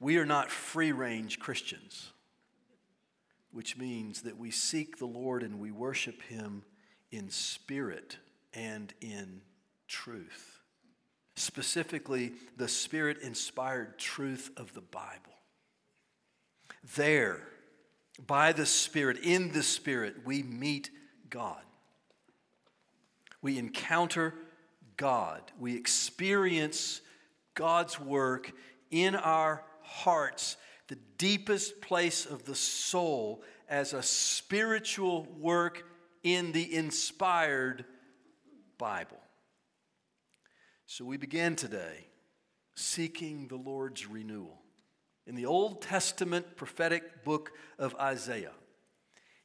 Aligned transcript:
We 0.00 0.16
are 0.16 0.26
not 0.26 0.50
free 0.50 0.92
range 0.92 1.38
Christians, 1.38 2.12
which 3.52 3.76
means 3.76 4.22
that 4.22 4.38
we 4.38 4.50
seek 4.50 4.98
the 4.98 5.06
Lord 5.06 5.42
and 5.42 5.60
we 5.60 5.70
worship 5.70 6.22
Him 6.22 6.64
in 7.12 7.28
spirit 7.28 8.16
and 8.54 8.92
in 9.00 9.42
truth. 9.86 10.58
Specifically, 11.36 12.32
the 12.56 12.68
spirit 12.68 13.18
inspired 13.22 13.98
truth 13.98 14.50
of 14.56 14.72
the 14.74 14.80
Bible. 14.80 15.34
There, 16.96 17.40
by 18.26 18.52
the 18.52 18.66
Spirit, 18.66 19.18
in 19.22 19.52
the 19.52 19.62
Spirit, 19.62 20.16
we 20.24 20.42
meet 20.42 20.90
God. 21.28 21.62
We 23.42 23.58
encounter 23.58 24.34
God. 24.96 25.40
We 25.58 25.76
experience 25.76 27.00
God's 27.54 27.98
work 27.98 28.52
in 28.90 29.14
our 29.14 29.64
hearts, 29.90 30.56
the 30.88 30.98
deepest 31.18 31.80
place 31.80 32.26
of 32.26 32.44
the 32.44 32.54
soul, 32.54 33.42
as 33.68 33.92
a 33.92 34.02
spiritual 34.02 35.26
work 35.38 35.84
in 36.22 36.52
the 36.52 36.74
inspired 36.74 37.84
Bible. 38.78 39.20
So 40.86 41.04
we 41.04 41.16
begin 41.16 41.56
today 41.56 42.06
seeking 42.74 43.48
the 43.48 43.56
Lord's 43.56 44.06
renewal 44.06 44.60
in 45.26 45.34
the 45.34 45.46
Old 45.46 45.82
Testament 45.82 46.56
prophetic 46.56 47.24
book 47.24 47.52
of 47.78 47.94
Isaiah. 47.96 48.52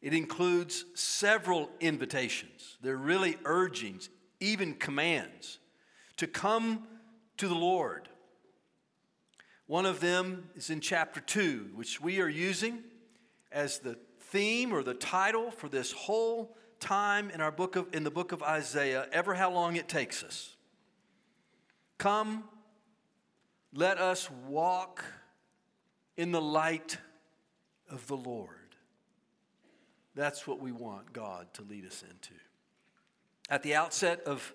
It 0.02 0.14
includes 0.14 0.86
several 0.96 1.70
invitations. 1.80 2.78
They're 2.82 2.98
really 2.98 3.38
urgings, 3.46 4.10
even 4.40 4.74
commands, 4.76 5.60
to 6.18 6.28
come 6.28 6.88
to 7.38 7.48
the 7.48 7.56
Lord. 7.56 8.10
One 9.68 9.86
of 9.86 10.00
them 10.00 10.50
is 10.56 10.70
in 10.70 10.80
chapter 10.80 11.20
2, 11.20 11.72
which 11.74 12.00
we 12.00 12.22
are 12.22 12.30
using 12.30 12.84
as 13.52 13.80
the 13.80 13.98
theme 14.20 14.74
or 14.74 14.84
the 14.84 14.94
title 14.94 15.50
for 15.50 15.70
this 15.70 15.92
whole 15.92 16.56
time 16.80 17.30
in 17.32 17.42
our 17.42 17.52
book 17.52 17.76
of 17.76 17.88
in 17.94 18.04
the 18.04 18.12
book 18.12 18.32
of 18.32 18.44
Isaiah, 18.44 19.08
ever 19.12 19.34
how 19.34 19.52
long 19.52 19.76
it 19.76 19.88
takes 19.88 20.24
us. 20.24 20.56
Come, 21.98 22.44
let 23.74 23.98
us 23.98 24.30
walk 24.48 25.04
in 26.18 26.32
the 26.32 26.42
light 26.42 26.98
of 27.90 28.06
the 28.08 28.18
Lord. 28.18 28.50
That's 30.14 30.48
what 30.48 30.60
we 30.60 30.72
want 30.72 31.12
God 31.12 31.48
to 31.56 31.62
lead 31.64 31.86
us 31.86 32.04
into. 32.04 32.34
At 33.50 33.64
the 33.64 33.76
outset 33.76 34.22
of 34.26 34.54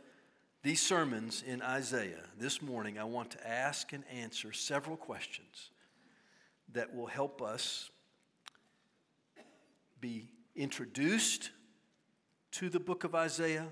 these 0.62 0.82
sermons 0.82 1.42
in 1.46 1.62
Isaiah 1.62 2.24
this 2.38 2.60
morning, 2.60 2.98
I 2.98 3.04
want 3.04 3.30
to 3.30 3.48
ask 3.48 3.92
and 3.92 4.04
answer 4.12 4.52
several 4.52 4.96
questions 4.96 5.70
that 6.72 6.94
will 6.94 7.06
help 7.06 7.40
us 7.40 7.90
be 10.00 10.28
introduced 10.54 11.50
to 12.52 12.68
the 12.68 12.80
book 12.80 13.04
of 13.04 13.14
Isaiah, 13.14 13.68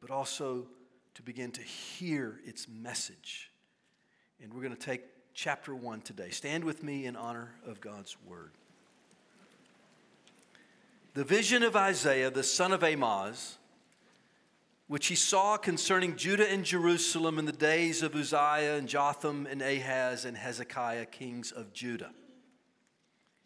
but 0.00 0.10
also 0.10 0.66
to 1.14 1.22
begin 1.22 1.50
to 1.52 1.62
hear 1.62 2.38
its 2.44 2.68
message. 2.68 3.50
And 4.42 4.52
we're 4.52 4.62
going 4.62 4.76
to 4.76 4.80
take 4.80 5.02
chapter 5.32 5.74
1 5.74 6.02
today. 6.02 6.30
Stand 6.30 6.64
with 6.64 6.82
me 6.82 7.06
in 7.06 7.16
honor 7.16 7.54
of 7.66 7.80
God's 7.80 8.16
word. 8.26 8.52
The 11.14 11.24
vision 11.24 11.62
of 11.62 11.74
Isaiah, 11.74 12.30
the 12.30 12.42
son 12.42 12.72
of 12.72 12.82
Amoz, 12.82 13.56
which 14.88 15.08
he 15.08 15.14
saw 15.14 15.58
concerning 15.58 16.16
Judah 16.16 16.50
and 16.50 16.64
Jerusalem 16.64 17.38
in 17.38 17.44
the 17.44 17.52
days 17.52 18.02
of 18.02 18.14
Uzziah 18.14 18.76
and 18.76 18.88
Jotham 18.88 19.46
and 19.46 19.60
Ahaz 19.60 20.24
and 20.24 20.36
Hezekiah, 20.36 21.06
kings 21.06 21.52
of 21.52 21.74
Judah. 21.74 22.10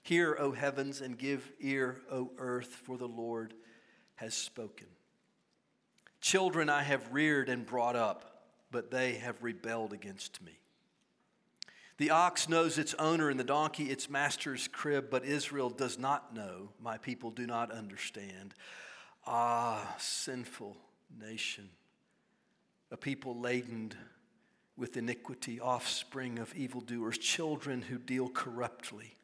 Hear, 0.03 0.37
O 0.39 0.53
heavens, 0.53 1.01
and 1.01 1.19
give 1.19 1.53
ear, 1.61 2.01
O 2.11 2.31
earth, 2.39 2.81
for 2.85 2.97
the 2.97 3.09
Lord 3.09 3.55
has 4.15 4.35
spoken. 4.35 4.87
Children 6.21 6.71
I 6.71 6.85
have 6.85 7.13
reared 7.13 7.49
and 7.49 7.67
brought 7.67 7.97
up, 7.97 8.45
but 8.71 8.93
they 8.93 9.15
have 9.15 9.43
rebelled 9.43 9.93
against 9.93 10.41
me. 10.43 10.59
The 11.99 12.11
ox 12.11 12.49
knows 12.49 12.79
its 12.79 12.95
owner 12.95 13.31
and 13.31 13.39
the 13.39 13.45
donkey 13.45 13.91
its 13.91 14.09
master's 14.09 14.69
crib, 14.69 15.09
but 15.11 15.25
Israel 15.25 15.71
does 15.71 15.99
not 15.99 16.35
know. 16.35 16.71
My 16.81 16.99
people 16.99 17.33
do 17.33 17.47
not 17.47 17.73
understand. 17.73 18.55
Ah, 19.27 19.97
sinful 19.99 20.77
nation, 21.21 21.69
a 22.91 22.97
people 22.97 23.39
laden 23.39 23.93
with 24.77 24.97
iniquity, 24.97 25.61
offspring 25.61 26.39
of 26.39 26.55
evildoers, 26.55 27.19
children 27.19 27.83
who 27.83 27.99
deal 27.99 28.29
corruptly. 28.29 29.17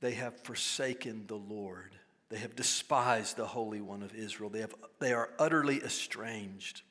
They 0.00 0.12
have 0.12 0.40
forsaken 0.40 1.24
the 1.26 1.36
Lord. 1.36 1.94
They 2.28 2.38
have 2.38 2.56
despised 2.56 3.36
the 3.36 3.46
Holy 3.46 3.80
One 3.80 4.02
of 4.02 4.14
Israel. 4.14 4.50
They, 4.50 4.60
have, 4.60 4.74
they 4.98 5.12
are 5.12 5.30
utterly 5.38 5.82
estranged. 5.82 6.82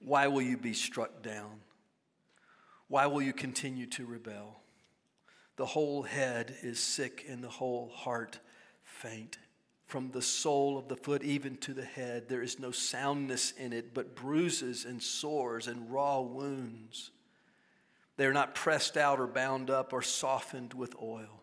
Why 0.00 0.28
will 0.28 0.42
you 0.42 0.56
be 0.56 0.74
struck 0.74 1.22
down? 1.22 1.60
Why 2.88 3.06
will 3.06 3.22
you 3.22 3.32
continue 3.32 3.86
to 3.86 4.04
rebel? 4.04 4.60
The 5.56 5.66
whole 5.66 6.02
head 6.02 6.54
is 6.62 6.78
sick 6.78 7.24
and 7.28 7.42
the 7.42 7.48
whole 7.48 7.90
heart 7.94 8.38
faint. 8.82 9.38
From 9.86 10.10
the 10.10 10.22
sole 10.22 10.78
of 10.78 10.88
the 10.88 10.96
foot 10.96 11.22
even 11.22 11.56
to 11.58 11.74
the 11.74 11.84
head, 11.84 12.28
there 12.28 12.42
is 12.42 12.58
no 12.58 12.70
soundness 12.70 13.52
in 13.52 13.72
it, 13.72 13.94
but 13.94 14.16
bruises 14.16 14.84
and 14.84 15.02
sores 15.02 15.66
and 15.66 15.90
raw 15.90 16.20
wounds. 16.20 17.10
They 18.16 18.26
are 18.26 18.32
not 18.32 18.54
pressed 18.54 18.96
out 18.96 19.20
or 19.20 19.26
bound 19.26 19.70
up 19.70 19.92
or 19.92 20.02
softened 20.02 20.72
with 20.72 20.94
oil. 21.02 21.42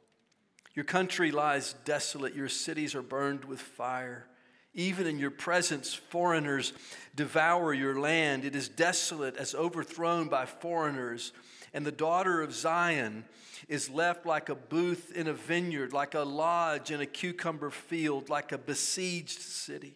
Your 0.74 0.86
country 0.86 1.32
lies 1.32 1.76
desolate, 1.86 2.36
your 2.36 2.50
cities 2.50 2.96
are 2.96 3.02
burned 3.02 3.46
with 3.46 3.60
fire. 3.60 4.28
Even 4.74 5.06
in 5.06 5.20
your 5.20 5.32
presence, 5.32 5.94
foreigners 5.94 6.72
devour 7.14 7.74
your 7.74 8.00
land. 8.00 8.46
It 8.46 8.56
is 8.56 8.70
desolate 8.70 9.36
as 9.36 9.54
overthrown 9.54 10.30
by 10.30 10.46
foreigners. 10.46 11.34
And 11.74 11.86
the 11.86 11.92
daughter 11.92 12.42
of 12.42 12.54
Zion 12.54 13.26
is 13.68 13.90
left 13.90 14.26
like 14.26 14.50
a 14.50 14.56
booth 14.56 15.12
in 15.16 15.28
a 15.28 15.34
vineyard, 15.34 15.94
like 15.94 16.14
a 16.14 16.22
lodge 16.22 16.92
in 16.92 17.00
a 17.00 17.06
cucumber 17.06 17.70
field, 17.70 18.30
like 18.30 18.52
a 18.52 18.58
besieged 18.58 19.40
city. 19.40 19.96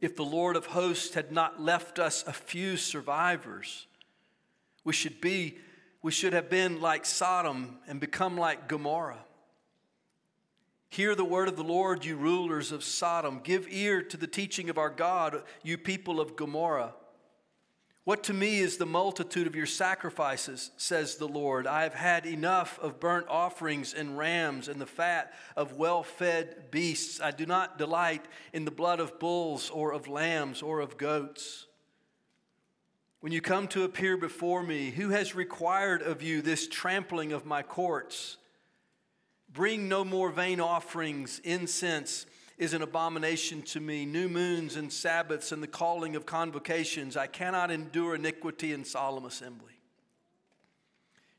If 0.00 0.14
the 0.14 0.24
Lord 0.24 0.54
of 0.54 0.66
hosts 0.66 1.14
had 1.14 1.32
not 1.32 1.60
left 1.60 1.98
us 1.98 2.24
a 2.26 2.32
few 2.32 2.76
survivors, 2.76 3.86
we 4.84 4.92
should 4.92 5.20
be 5.20 5.58
we 6.00 6.12
should 6.12 6.32
have 6.32 6.48
been 6.48 6.80
like 6.80 7.04
Sodom 7.04 7.78
and 7.88 7.98
become 7.98 8.36
like 8.36 8.68
Gomorrah. 8.68 9.24
Hear 10.90 11.14
the 11.14 11.24
word 11.24 11.48
of 11.48 11.56
the 11.56 11.64
Lord, 11.64 12.04
you 12.04 12.16
rulers 12.16 12.72
of 12.72 12.84
Sodom. 12.84 13.40
Give 13.42 13.66
ear 13.68 14.02
to 14.02 14.16
the 14.16 14.26
teaching 14.26 14.70
of 14.70 14.78
our 14.78 14.90
God, 14.90 15.42
you 15.62 15.76
people 15.76 16.20
of 16.20 16.36
Gomorrah. 16.36 16.94
What 18.08 18.22
to 18.22 18.32
me 18.32 18.60
is 18.60 18.78
the 18.78 18.86
multitude 18.86 19.46
of 19.46 19.54
your 19.54 19.66
sacrifices, 19.66 20.70
says 20.78 21.16
the 21.16 21.28
Lord. 21.28 21.66
I 21.66 21.82
have 21.82 21.92
had 21.92 22.24
enough 22.24 22.78
of 22.80 23.00
burnt 23.00 23.26
offerings 23.28 23.92
and 23.92 24.16
rams 24.16 24.66
and 24.66 24.80
the 24.80 24.86
fat 24.86 25.34
of 25.54 25.76
well 25.76 26.02
fed 26.02 26.70
beasts. 26.70 27.20
I 27.20 27.32
do 27.32 27.44
not 27.44 27.76
delight 27.76 28.24
in 28.54 28.64
the 28.64 28.70
blood 28.70 28.98
of 28.98 29.18
bulls 29.18 29.68
or 29.68 29.92
of 29.92 30.08
lambs 30.08 30.62
or 30.62 30.80
of 30.80 30.96
goats. 30.96 31.66
When 33.20 33.30
you 33.30 33.42
come 33.42 33.68
to 33.68 33.84
appear 33.84 34.16
before 34.16 34.62
me, 34.62 34.88
who 34.88 35.10
has 35.10 35.34
required 35.34 36.00
of 36.00 36.22
you 36.22 36.40
this 36.40 36.66
trampling 36.66 37.32
of 37.34 37.44
my 37.44 37.62
courts? 37.62 38.38
Bring 39.52 39.86
no 39.86 40.02
more 40.02 40.30
vain 40.30 40.60
offerings. 40.60 41.42
Incense 41.44 42.24
is 42.58 42.74
an 42.74 42.82
abomination 42.82 43.62
to 43.62 43.80
me. 43.80 44.04
New 44.04 44.28
moons 44.28 44.76
and 44.76 44.92
Sabbaths 44.92 45.52
and 45.52 45.62
the 45.62 45.68
calling 45.68 46.16
of 46.16 46.26
convocations. 46.26 47.16
I 47.16 47.28
cannot 47.28 47.70
endure 47.70 48.16
iniquity 48.16 48.72
and 48.72 48.86
solemn 48.86 49.24
assembly. 49.24 49.72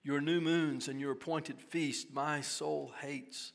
Your 0.01 0.21
new 0.21 0.39
moons 0.39 0.87
and 0.87 0.99
your 0.99 1.11
appointed 1.11 1.61
feast, 1.61 2.13
my 2.13 2.39
soul 2.39 2.93
hates. 3.01 3.51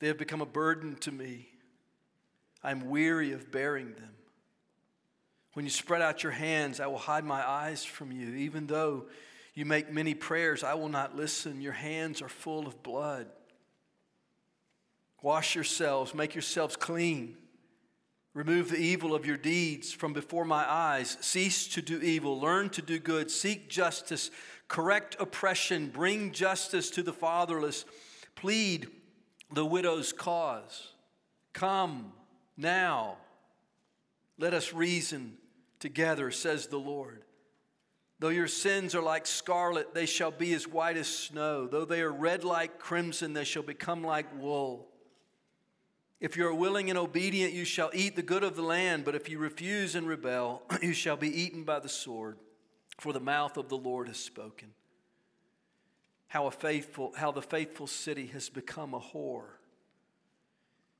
They 0.00 0.08
have 0.08 0.18
become 0.18 0.40
a 0.40 0.46
burden 0.46 0.96
to 0.96 1.12
me. 1.12 1.48
I'm 2.64 2.90
weary 2.90 3.32
of 3.32 3.52
bearing 3.52 3.94
them. 3.94 4.14
When 5.54 5.64
you 5.64 5.70
spread 5.70 6.02
out 6.02 6.24
your 6.24 6.32
hands, 6.32 6.80
I 6.80 6.88
will 6.88 6.98
hide 6.98 7.24
my 7.24 7.48
eyes 7.48 7.84
from 7.84 8.10
you. 8.10 8.34
Even 8.34 8.66
though 8.66 9.06
you 9.54 9.64
make 9.64 9.92
many 9.92 10.14
prayers, 10.14 10.64
I 10.64 10.74
will 10.74 10.88
not 10.88 11.16
listen. 11.16 11.60
Your 11.60 11.72
hands 11.72 12.20
are 12.22 12.28
full 12.28 12.66
of 12.66 12.82
blood. 12.82 13.28
Wash 15.22 15.54
yourselves, 15.54 16.14
make 16.14 16.34
yourselves 16.34 16.76
clean. 16.76 17.36
Remove 18.34 18.70
the 18.70 18.78
evil 18.78 19.14
of 19.14 19.26
your 19.26 19.36
deeds 19.36 19.92
from 19.92 20.12
before 20.12 20.44
my 20.44 20.64
eyes. 20.70 21.16
Cease 21.20 21.66
to 21.68 21.82
do 21.82 22.00
evil. 22.00 22.38
Learn 22.38 22.70
to 22.70 22.82
do 22.82 23.00
good. 23.00 23.30
Seek 23.30 23.68
justice. 23.68 24.30
Correct 24.68 25.16
oppression. 25.18 25.88
Bring 25.88 26.30
justice 26.30 26.90
to 26.90 27.02
the 27.02 27.12
fatherless. 27.12 27.84
Plead 28.36 28.86
the 29.52 29.66
widow's 29.66 30.12
cause. 30.12 30.92
Come 31.52 32.12
now. 32.56 33.16
Let 34.38 34.54
us 34.54 34.72
reason 34.72 35.36
together, 35.80 36.30
says 36.30 36.68
the 36.68 36.78
Lord. 36.78 37.24
Though 38.20 38.28
your 38.28 38.46
sins 38.46 38.94
are 38.94 39.02
like 39.02 39.26
scarlet, 39.26 39.94
they 39.94 40.06
shall 40.06 40.30
be 40.30 40.52
as 40.52 40.68
white 40.68 40.96
as 40.96 41.08
snow. 41.08 41.66
Though 41.66 41.84
they 41.84 42.02
are 42.02 42.12
red 42.12 42.44
like 42.44 42.78
crimson, 42.78 43.32
they 43.32 43.44
shall 43.44 43.62
become 43.62 44.04
like 44.04 44.26
wool. 44.40 44.86
If 46.20 46.36
you 46.36 46.46
are 46.46 46.54
willing 46.54 46.90
and 46.90 46.98
obedient, 46.98 47.52
you 47.52 47.64
shall 47.64 47.90
eat 47.94 48.16
the 48.16 48.22
good 48.22 48.42
of 48.42 48.56
the 48.56 48.62
land. 48.62 49.04
But 49.04 49.14
if 49.14 49.28
you 49.28 49.38
refuse 49.38 49.94
and 49.94 50.08
rebel, 50.08 50.62
you 50.82 50.92
shall 50.92 51.16
be 51.16 51.42
eaten 51.42 51.62
by 51.62 51.78
the 51.78 51.88
sword, 51.88 52.38
for 52.98 53.12
the 53.12 53.20
mouth 53.20 53.56
of 53.56 53.68
the 53.68 53.76
Lord 53.76 54.08
has 54.08 54.16
spoken. 54.16 54.72
How, 56.26 56.46
a 56.46 56.50
faithful, 56.50 57.12
how 57.16 57.30
the 57.30 57.42
faithful 57.42 57.86
city 57.86 58.26
has 58.26 58.48
become 58.48 58.94
a 58.94 59.00
whore. 59.00 59.58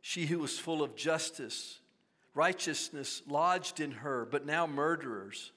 She 0.00 0.26
who 0.26 0.38
was 0.38 0.58
full 0.58 0.82
of 0.82 0.94
justice, 0.94 1.80
righteousness 2.34 3.22
lodged 3.26 3.80
in 3.80 3.90
her, 3.90 4.24
but 4.24 4.46
now 4.46 4.66
murderers. 4.66 5.50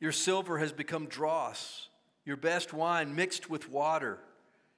Your 0.00 0.12
silver 0.12 0.58
has 0.58 0.72
become 0.72 1.06
dross, 1.06 1.88
your 2.24 2.36
best 2.36 2.72
wine 2.72 3.14
mixed 3.14 3.50
with 3.50 3.68
water. 3.68 4.18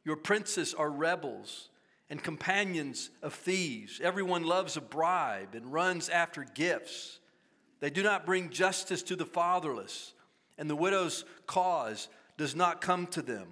Your 0.05 0.17
princes 0.17 0.75
are 0.75 0.91
rebels 0.91 1.69
and 2.11 2.23
companions 2.23 3.11
of 3.23 3.35
thieves. 3.35 4.01
Everyone 4.03 4.45
loves 4.45 4.77
a 4.77 4.81
bribe 4.81 5.55
and 5.55 5.73
runs 5.73 6.09
after 6.09 6.45
gifts. 6.55 7.19
They 7.81 7.91
do 7.91 8.03
not 8.03 8.27
bring 8.27 8.51
justice 8.51 9.03
to 9.05 9.17
the 9.17 9.27
fatherless, 9.27 10.15
and 10.57 10.69
the 10.69 10.77
widow's 10.77 11.25
cause 11.47 12.09
does 12.37 12.57
not 12.57 12.81
come 12.81 13.07
to 13.09 13.23
them. 13.23 13.49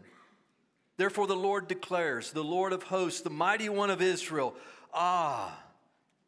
Therefore, 0.97 1.27
the 1.27 1.37
Lord 1.37 1.69
declares, 1.69 2.33
the 2.33 2.43
Lord 2.43 2.73
of 2.73 2.85
hosts, 2.85 3.21
the 3.21 3.31
mighty 3.31 3.69
one 3.69 3.91
of 3.91 4.01
Israel, 4.01 4.55
Ah, 4.95 5.63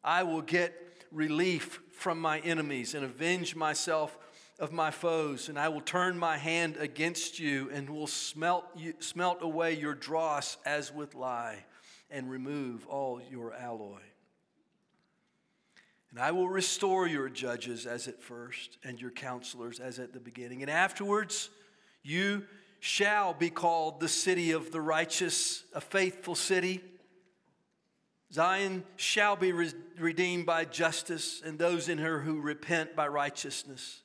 I 0.03 0.23
will 0.23 0.43
get 0.43 0.75
relief 1.11 1.81
from 1.91 2.19
my 2.19 2.39
enemies 2.39 2.93
and 2.93 3.03
avenge 3.03 3.55
myself 3.55 4.17
of 4.59 4.71
my 4.71 4.91
foes, 4.91 5.49
and 5.49 5.57
I 5.57 5.69
will 5.69 5.81
turn 5.81 6.19
my 6.19 6.37
hand 6.37 6.77
against 6.77 7.39
you 7.39 7.69
and 7.73 7.89
will 7.89 8.07
smelt, 8.07 8.65
you, 8.75 8.93
smelt 8.99 9.41
away 9.41 9.73
your 9.73 9.95
dross 9.95 10.57
as 10.65 10.93
with 10.93 11.15
lye 11.15 11.65
and 12.11 12.29
remove 12.29 12.85
all 12.87 13.21
your 13.29 13.53
alloy. 13.53 13.99
And 16.11 16.19
I 16.19 16.31
will 16.31 16.49
restore 16.49 17.07
your 17.07 17.29
judges 17.29 17.85
as 17.85 18.07
at 18.07 18.19
first, 18.19 18.77
and 18.83 18.99
your 18.99 19.11
counselors 19.11 19.79
as 19.79 19.99
at 19.99 20.11
the 20.11 20.19
beginning. 20.19 20.61
And 20.61 20.71
afterwards, 20.71 21.49
you 22.01 22.45
shall 22.79 23.33
be 23.33 23.49
called 23.49 23.99
the 23.99 24.07
city 24.07 24.51
of 24.51 24.71
the 24.71 24.81
righteous, 24.81 25.63
a 25.73 25.81
faithful 25.81 26.35
city. 26.35 26.81
Zion 28.33 28.83
shall 28.95 29.35
be 29.35 29.51
re- 29.51 29.71
redeemed 29.99 30.45
by 30.45 30.65
justice, 30.65 31.41
and 31.45 31.59
those 31.59 31.89
in 31.89 31.99
her 31.99 32.19
who 32.19 32.41
repent 32.41 32.95
by 32.95 33.07
righteousness. 33.07 34.01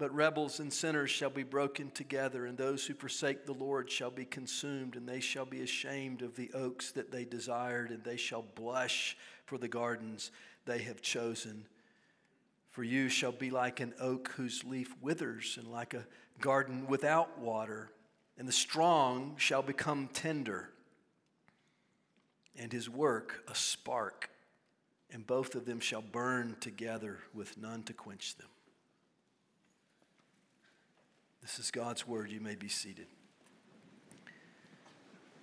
But 0.00 0.14
rebels 0.14 0.60
and 0.60 0.72
sinners 0.72 1.10
shall 1.10 1.28
be 1.28 1.42
broken 1.42 1.90
together, 1.90 2.46
and 2.46 2.56
those 2.56 2.86
who 2.86 2.94
forsake 2.94 3.44
the 3.44 3.52
Lord 3.52 3.90
shall 3.90 4.10
be 4.10 4.24
consumed, 4.24 4.96
and 4.96 5.06
they 5.06 5.20
shall 5.20 5.44
be 5.44 5.60
ashamed 5.60 6.22
of 6.22 6.36
the 6.36 6.50
oaks 6.54 6.90
that 6.92 7.12
they 7.12 7.26
desired, 7.26 7.90
and 7.90 8.02
they 8.02 8.16
shall 8.16 8.40
blush 8.40 9.14
for 9.44 9.58
the 9.58 9.68
gardens 9.68 10.30
they 10.64 10.78
have 10.78 11.02
chosen. 11.02 11.66
For 12.70 12.82
you 12.82 13.10
shall 13.10 13.30
be 13.30 13.50
like 13.50 13.80
an 13.80 13.92
oak 14.00 14.28
whose 14.36 14.64
leaf 14.64 14.96
withers, 15.02 15.58
and 15.60 15.70
like 15.70 15.92
a 15.92 16.06
garden 16.40 16.86
without 16.86 17.38
water, 17.38 17.90
and 18.38 18.48
the 18.48 18.52
strong 18.52 19.34
shall 19.36 19.60
become 19.60 20.08
tender, 20.14 20.70
and 22.56 22.72
his 22.72 22.88
work 22.88 23.44
a 23.48 23.54
spark, 23.54 24.30
and 25.10 25.26
both 25.26 25.54
of 25.54 25.66
them 25.66 25.78
shall 25.78 26.00
burn 26.00 26.56
together 26.58 27.18
with 27.34 27.58
none 27.58 27.82
to 27.82 27.92
quench 27.92 28.36
them. 28.38 28.48
This 31.42 31.58
is 31.58 31.70
God's 31.70 32.06
word. 32.06 32.30
You 32.30 32.40
may 32.40 32.54
be 32.54 32.68
seated. 32.68 33.06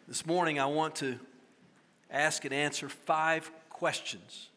This 0.07 0.25
morning, 0.25 0.59
I 0.59 0.67
want 0.67 0.95
to 0.97 1.19
ask 2.11 2.45
and 2.45 2.53
answer 2.53 2.87
five 2.87 3.49
questions. 3.69 4.49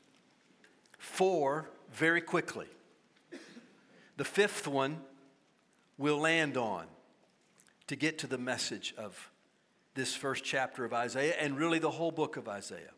Four 0.99 1.71
very 1.93 2.21
quickly. 2.21 2.67
The 4.17 4.25
fifth 4.25 4.69
one 4.69 5.01
we'll 5.97 6.19
land 6.19 6.57
on 6.57 6.87
to 7.87 7.97
get 7.97 8.19
to 8.19 8.27
the 8.27 8.39
message 8.39 8.95
of 8.99 9.31
this 9.95 10.15
first 10.15 10.45
chapter 10.45 10.85
of 10.85 10.93
Isaiah 10.93 11.35
and 11.41 11.59
really 11.59 11.79
the 11.79 11.91
whole 11.91 12.11
book 12.11 12.37
of 12.37 12.49
Isaiah. 12.49 12.93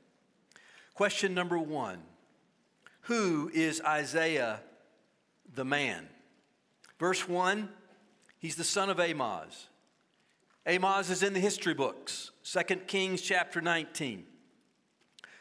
Question 0.94 1.32
number 1.32 1.58
one 1.58 2.02
Who 3.02 3.50
is 3.54 3.80
Isaiah 3.82 4.60
the 5.54 5.64
man? 5.64 6.08
Verse 6.98 7.28
1 7.28 7.68
He's 8.42 8.56
the 8.56 8.64
son 8.64 8.90
of 8.90 8.98
Amoz. 8.98 9.68
Amoz 10.66 11.10
is 11.10 11.22
in 11.22 11.32
the 11.32 11.40
history 11.40 11.74
books, 11.74 12.32
2 12.42 12.76
Kings 12.88 13.22
chapter 13.22 13.60
19. 13.60 14.24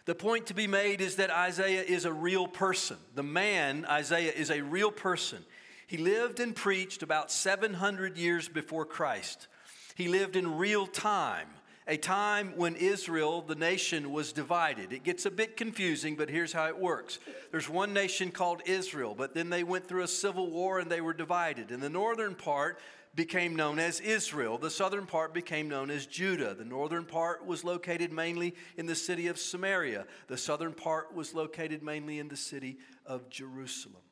The 0.05 0.13
point 0.13 0.45
to 0.47 0.53
be 0.53 0.67
made 0.67 1.01
is 1.01 1.15
that 1.15 1.31
Isaiah 1.31 1.81
is 1.81 2.05
a 2.05 2.13
real 2.13 2.47
person. 2.47 2.97
The 3.15 3.23
man, 3.23 3.85
Isaiah, 3.85 4.31
is 4.31 4.51
a 4.51 4.61
real 4.61 4.91
person. 4.91 5.43
He 5.87 5.97
lived 5.97 6.39
and 6.39 6.55
preached 6.55 7.01
about 7.01 7.31
700 7.31 8.17
years 8.17 8.47
before 8.47 8.85
Christ. 8.85 9.47
He 9.95 10.07
lived 10.07 10.35
in 10.35 10.57
real 10.57 10.85
time, 10.85 11.47
a 11.87 11.97
time 11.97 12.53
when 12.55 12.75
Israel, 12.75 13.41
the 13.41 13.55
nation, 13.55 14.11
was 14.11 14.31
divided. 14.31 14.93
It 14.93 15.03
gets 15.03 15.25
a 15.25 15.31
bit 15.31 15.57
confusing, 15.57 16.15
but 16.15 16.29
here's 16.29 16.53
how 16.53 16.67
it 16.67 16.77
works 16.77 17.19
there's 17.51 17.69
one 17.69 17.93
nation 17.93 18.31
called 18.31 18.61
Israel, 18.65 19.15
but 19.17 19.33
then 19.33 19.49
they 19.49 19.63
went 19.63 19.87
through 19.87 20.03
a 20.03 20.07
civil 20.07 20.49
war 20.49 20.79
and 20.79 20.89
they 20.89 21.01
were 21.01 21.13
divided. 21.13 21.71
And 21.71 21.81
the 21.81 21.89
northern 21.89 22.35
part 22.35 22.79
became 23.13 23.55
known 23.55 23.77
as 23.79 23.99
Israel. 23.99 24.57
The 24.57 24.69
southern 24.69 25.05
part 25.05 25.33
became 25.33 25.67
known 25.67 25.89
as 25.89 26.05
Judah. 26.05 26.53
The 26.53 26.65
northern 26.65 27.03
part 27.03 27.45
was 27.45 27.63
located 27.63 28.13
mainly 28.13 28.55
in 28.77 28.85
the 28.85 28.95
city 28.95 29.27
of 29.27 29.37
Samaria. 29.37 30.05
The 30.27 30.37
southern 30.37 30.73
part 30.73 31.13
was 31.13 31.33
located 31.33 31.83
mainly 31.83 32.19
in 32.19 32.29
the 32.29 32.37
city 32.37 32.77
of 33.05 33.29
Jerusalem. 33.29 34.03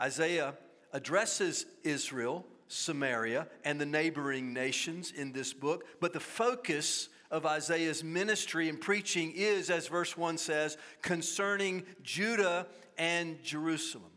Isaiah 0.00 0.54
addresses 0.92 1.66
Israel, 1.82 2.46
Samaria, 2.72 3.48
and 3.64 3.80
the 3.80 3.86
neighboring 3.86 4.54
nations 4.54 5.12
in 5.12 5.32
this 5.32 5.52
book, 5.52 5.84
but 6.00 6.12
the 6.12 6.20
focus 6.20 7.10
of 7.30 7.44
Isaiah's 7.44 8.02
ministry 8.02 8.68
and 8.68 8.80
preaching 8.80 9.32
is, 9.34 9.68
as 9.68 9.88
verse 9.88 10.16
1 10.16 10.38
says, 10.38 10.78
concerning 11.02 11.84
Judah 12.02 12.66
and 12.96 13.42
Jerusalem. 13.42 14.10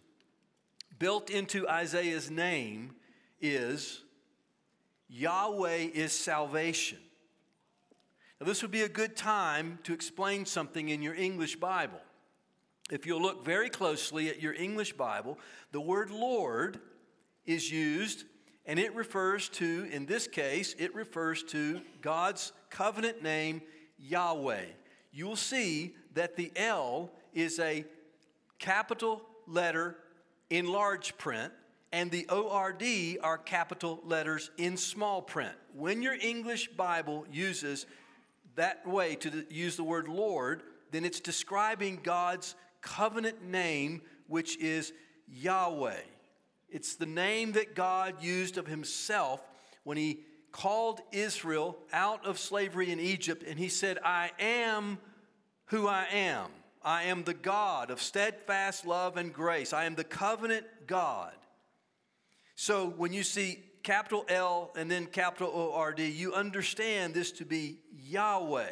Built 0.98 1.30
into 1.30 1.68
Isaiah's 1.68 2.32
name 2.32 2.96
is 3.42 4.04
Yahweh 5.10 5.90
is 5.94 6.14
salvation. 6.14 7.00
Now, 8.40 8.48
this 8.48 8.62
would 8.62 8.72
be 8.72 8.84
a 8.84 8.90
good 8.90 9.18
time 9.18 9.80
to 9.84 9.94
explain 9.94 10.46
something 10.46 10.90
in 10.90 11.02
your 11.02 11.16
English 11.16 11.58
Bible. 11.58 12.00
If 12.90 13.06
you'll 13.06 13.22
look 13.22 13.44
very 13.44 13.70
closely 13.70 14.30
at 14.30 14.42
your 14.42 14.54
English 14.54 14.94
Bible, 14.94 15.40
the 15.72 15.82
word 15.82 16.10
Lord 16.10 16.80
is 17.46 17.72
used, 17.72 18.26
and 18.66 18.80
it 18.80 18.96
refers 18.96 19.50
to, 19.50 19.88
in 19.92 20.06
this 20.06 20.28
case, 20.28 20.76
it 20.80 20.96
refers 20.96 21.44
to 21.44 21.82
God's 22.02 22.52
covenant 22.70 23.22
name, 23.22 23.62
Yahweh. 24.00 24.66
You 25.12 25.28
will 25.28 25.36
see 25.36 25.96
that 26.14 26.36
the 26.36 26.52
L 26.56 27.12
is 27.34 27.60
a 27.60 27.86
capital 28.60 29.22
letter 29.48 29.98
in 30.50 30.68
large 30.68 31.18
print, 31.18 31.54
and 31.92 32.10
the 32.12 32.28
ORD 32.30 32.84
are 33.22 33.38
capital 33.38 34.02
letters 34.04 34.50
in 34.58 34.78
small 34.78 35.22
print. 35.22 35.54
When 35.74 36.02
your 36.02 36.16
English 36.20 36.70
Bible 36.70 37.26
uses 37.32 37.86
that 38.56 38.88
way 38.88 39.16
to 39.16 39.46
use 39.50 39.76
the 39.76 39.84
word 39.84 40.08
Lord, 40.08 40.64
then 40.92 41.06
it's 41.06 41.20
describing 41.20 42.00
God's 42.02 42.56
covenant 42.82 43.44
name, 43.44 44.02
which 44.28 44.58
is 44.58 44.94
Yahweh. 45.28 46.02
It's 46.76 46.98
the 46.98 47.06
name 47.06 47.54
that 47.54 47.74
God 47.74 48.22
used 48.22 48.58
of 48.58 48.68
himself 48.68 49.42
when 49.86 49.96
he 49.96 50.20
called 50.52 51.00
Israel 51.14 51.78
out 51.94 52.26
of 52.26 52.38
slavery 52.38 52.92
in 52.92 53.00
Egypt, 53.00 53.46
and 53.48 53.58
he 53.58 53.70
said, 53.70 53.98
I 54.04 54.32
am 54.40 54.98
who 55.68 55.88
I 55.88 56.06
am. 56.12 56.50
I 56.84 57.04
am 57.04 57.24
the 57.24 57.34
God 57.34 57.92
of 57.92 58.02
steadfast 58.02 58.86
love 58.86 59.16
and 59.16 59.32
grace. 59.32 59.72
I 59.72 59.86
am 59.86 59.96
the 59.96 60.04
covenant 60.04 60.66
God. 60.86 61.32
So 62.56 62.88
when 62.98 63.14
you 63.14 63.24
see 63.24 63.64
capital 63.84 64.26
L 64.28 64.74
and 64.76 64.92
then 64.92 65.06
capital 65.06 65.52
O 65.56 65.72
R 65.74 65.94
D, 65.94 66.10
you 66.10 66.34
understand 66.34 67.14
this 67.14 67.32
to 67.32 67.46
be 67.46 67.78
Yahweh. 68.06 68.68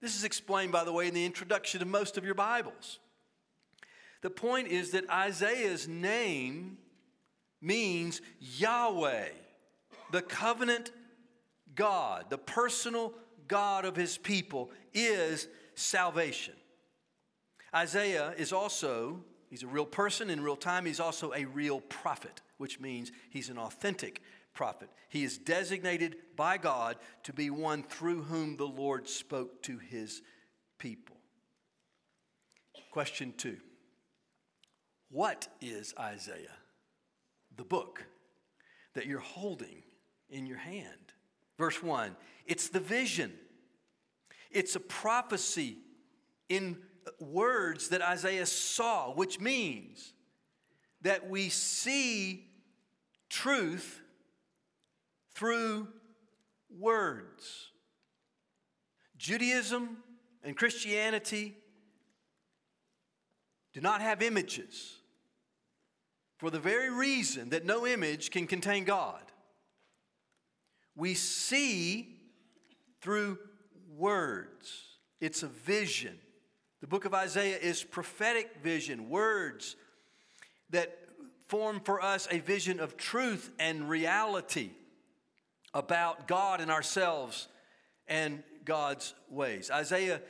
This 0.00 0.16
is 0.16 0.24
explained, 0.24 0.72
by 0.72 0.84
the 0.84 0.92
way, 0.92 1.06
in 1.06 1.12
the 1.12 1.26
introduction 1.26 1.82
of 1.82 1.88
most 1.88 2.16
of 2.16 2.24
your 2.24 2.34
Bibles. 2.34 2.98
The 4.22 4.30
point 4.30 4.68
is 4.68 4.92
that 4.92 5.10
Isaiah's 5.10 5.86
name 5.86 6.78
means 7.60 8.20
Yahweh, 8.40 9.28
the 10.12 10.22
covenant 10.22 10.90
God, 11.74 12.26
the 12.30 12.38
personal 12.38 13.12
God 13.48 13.84
of 13.84 13.96
his 13.96 14.18
people, 14.18 14.70
is 14.92 15.48
salvation. 15.74 16.54
Isaiah 17.74 18.34
is 18.36 18.52
also, 18.52 19.24
he's 19.48 19.62
a 19.62 19.68
real 19.68 19.86
person 19.86 20.30
in 20.30 20.42
real 20.42 20.56
time, 20.56 20.84
he's 20.86 21.00
also 21.00 21.32
a 21.34 21.44
real 21.44 21.80
prophet. 21.80 22.42
which 22.60 22.78
means 22.78 23.10
he's 23.30 23.48
an 23.48 23.56
authentic 23.56 24.20
prophet. 24.52 24.90
He 25.08 25.24
is 25.24 25.38
designated 25.38 26.16
by 26.36 26.58
God 26.58 26.96
to 27.22 27.32
be 27.32 27.48
one 27.48 27.82
through 27.82 28.24
whom 28.24 28.58
the 28.58 28.66
Lord 28.66 29.08
spoke 29.08 29.62
to 29.62 29.78
his 29.78 30.20
people. 30.78 31.16
Question 32.90 33.32
two 33.34 33.56
What 35.10 35.48
is 35.62 35.94
Isaiah? 35.98 36.56
The 37.60 37.64
book 37.66 38.06
that 38.94 39.04
you're 39.04 39.18
holding 39.18 39.82
in 40.30 40.46
your 40.46 40.56
hand. 40.56 41.12
Verse 41.58 41.82
1 41.82 42.16
it's 42.46 42.70
the 42.70 42.80
vision, 42.80 43.34
it's 44.50 44.76
a 44.76 44.80
prophecy 44.80 45.76
in 46.48 46.78
words 47.18 47.88
that 47.88 48.00
Isaiah 48.00 48.46
saw, 48.46 49.12
which 49.12 49.40
means 49.40 50.14
that 51.02 51.28
we 51.28 51.50
see 51.50 52.48
truth 53.28 54.00
through 55.34 55.88
words. 56.78 57.72
Judaism 59.18 59.98
and 60.42 60.56
Christianity 60.56 61.58
do 63.74 63.82
not 63.82 64.00
have 64.00 64.22
images 64.22 64.99
for 66.40 66.48
the 66.48 66.58
very 66.58 66.88
reason 66.88 67.50
that 67.50 67.66
no 67.66 67.86
image 67.86 68.30
can 68.30 68.46
contain 68.46 68.84
God. 68.84 69.20
We 70.96 71.12
see 71.12 72.16
through 73.02 73.38
words, 73.94 74.96
it's 75.20 75.42
a 75.42 75.48
vision. 75.48 76.18
The 76.80 76.86
book 76.86 77.04
of 77.04 77.12
Isaiah 77.12 77.58
is 77.58 77.84
prophetic 77.84 78.62
vision, 78.62 79.10
words 79.10 79.76
that 80.70 80.96
form 81.48 81.82
for 81.84 82.02
us 82.02 82.26
a 82.30 82.38
vision 82.38 82.80
of 82.80 82.96
truth 82.96 83.50
and 83.58 83.86
reality 83.86 84.70
about 85.74 86.26
God 86.26 86.62
and 86.62 86.70
ourselves 86.70 87.48
and 88.08 88.42
God's 88.64 89.12
ways. 89.28 89.70
Isaiah, 89.70 90.22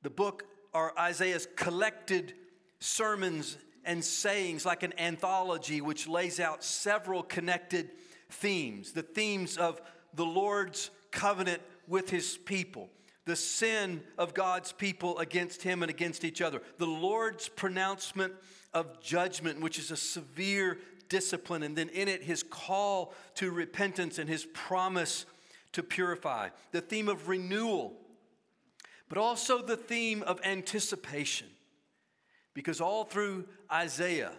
the 0.00 0.08
book, 0.08 0.44
are 0.72 0.94
Isaiah's 0.98 1.46
collected 1.54 2.32
sermons 2.80 3.58
and 3.84 4.04
sayings, 4.04 4.64
like 4.64 4.82
an 4.82 4.98
anthology 4.98 5.80
which 5.80 6.08
lays 6.08 6.40
out 6.40 6.62
several 6.62 7.22
connected 7.22 7.90
themes 8.32 8.92
the 8.92 9.02
themes 9.02 9.56
of 9.56 9.80
the 10.14 10.24
Lord's 10.24 10.90
covenant 11.10 11.62
with 11.86 12.10
his 12.10 12.38
people, 12.38 12.88
the 13.24 13.36
sin 13.36 14.02
of 14.18 14.34
God's 14.34 14.72
people 14.72 15.18
against 15.18 15.62
him 15.62 15.82
and 15.82 15.90
against 15.90 16.24
each 16.24 16.40
other, 16.40 16.60
the 16.78 16.86
Lord's 16.86 17.48
pronouncement 17.48 18.32
of 18.74 19.00
judgment, 19.02 19.60
which 19.60 19.78
is 19.78 19.90
a 19.90 19.96
severe 19.96 20.78
discipline, 21.08 21.62
and 21.62 21.76
then 21.76 21.88
in 21.90 22.08
it, 22.08 22.22
his 22.22 22.42
call 22.42 23.14
to 23.34 23.50
repentance 23.50 24.18
and 24.18 24.28
his 24.28 24.46
promise 24.54 25.26
to 25.72 25.82
purify, 25.82 26.48
the 26.70 26.80
theme 26.80 27.08
of 27.08 27.28
renewal, 27.28 27.94
but 29.08 29.18
also 29.18 29.62
the 29.62 29.76
theme 29.76 30.22
of 30.22 30.40
anticipation. 30.44 31.48
Because 32.54 32.80
all 32.80 33.04
through 33.04 33.46
Isaiah, 33.70 34.32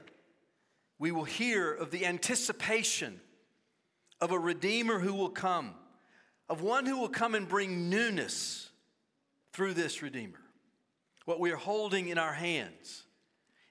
we 1.00 1.12
will 1.12 1.24
hear 1.24 1.74
of 1.74 1.92
the 1.92 2.06
anticipation 2.06 3.20
of 4.22 4.32
a 4.32 4.40
Redeemer 4.40 5.00
who 5.00 5.14
will 5.14 5.30
come, 5.30 5.76
of 6.48 6.62
one 6.62 6.86
who 6.86 7.00
will 7.00 7.10
come 7.10 7.36
and 7.36 7.48
bring 7.48 7.90
newness 7.90 8.70
through 9.52 9.74
this 9.74 10.02
Redeemer. 10.02 10.40
What 11.26 11.40
we 11.40 11.52
are 11.52 11.58
holding 11.58 12.10
in 12.10 12.18
our 12.18 12.34
hands 12.34 13.04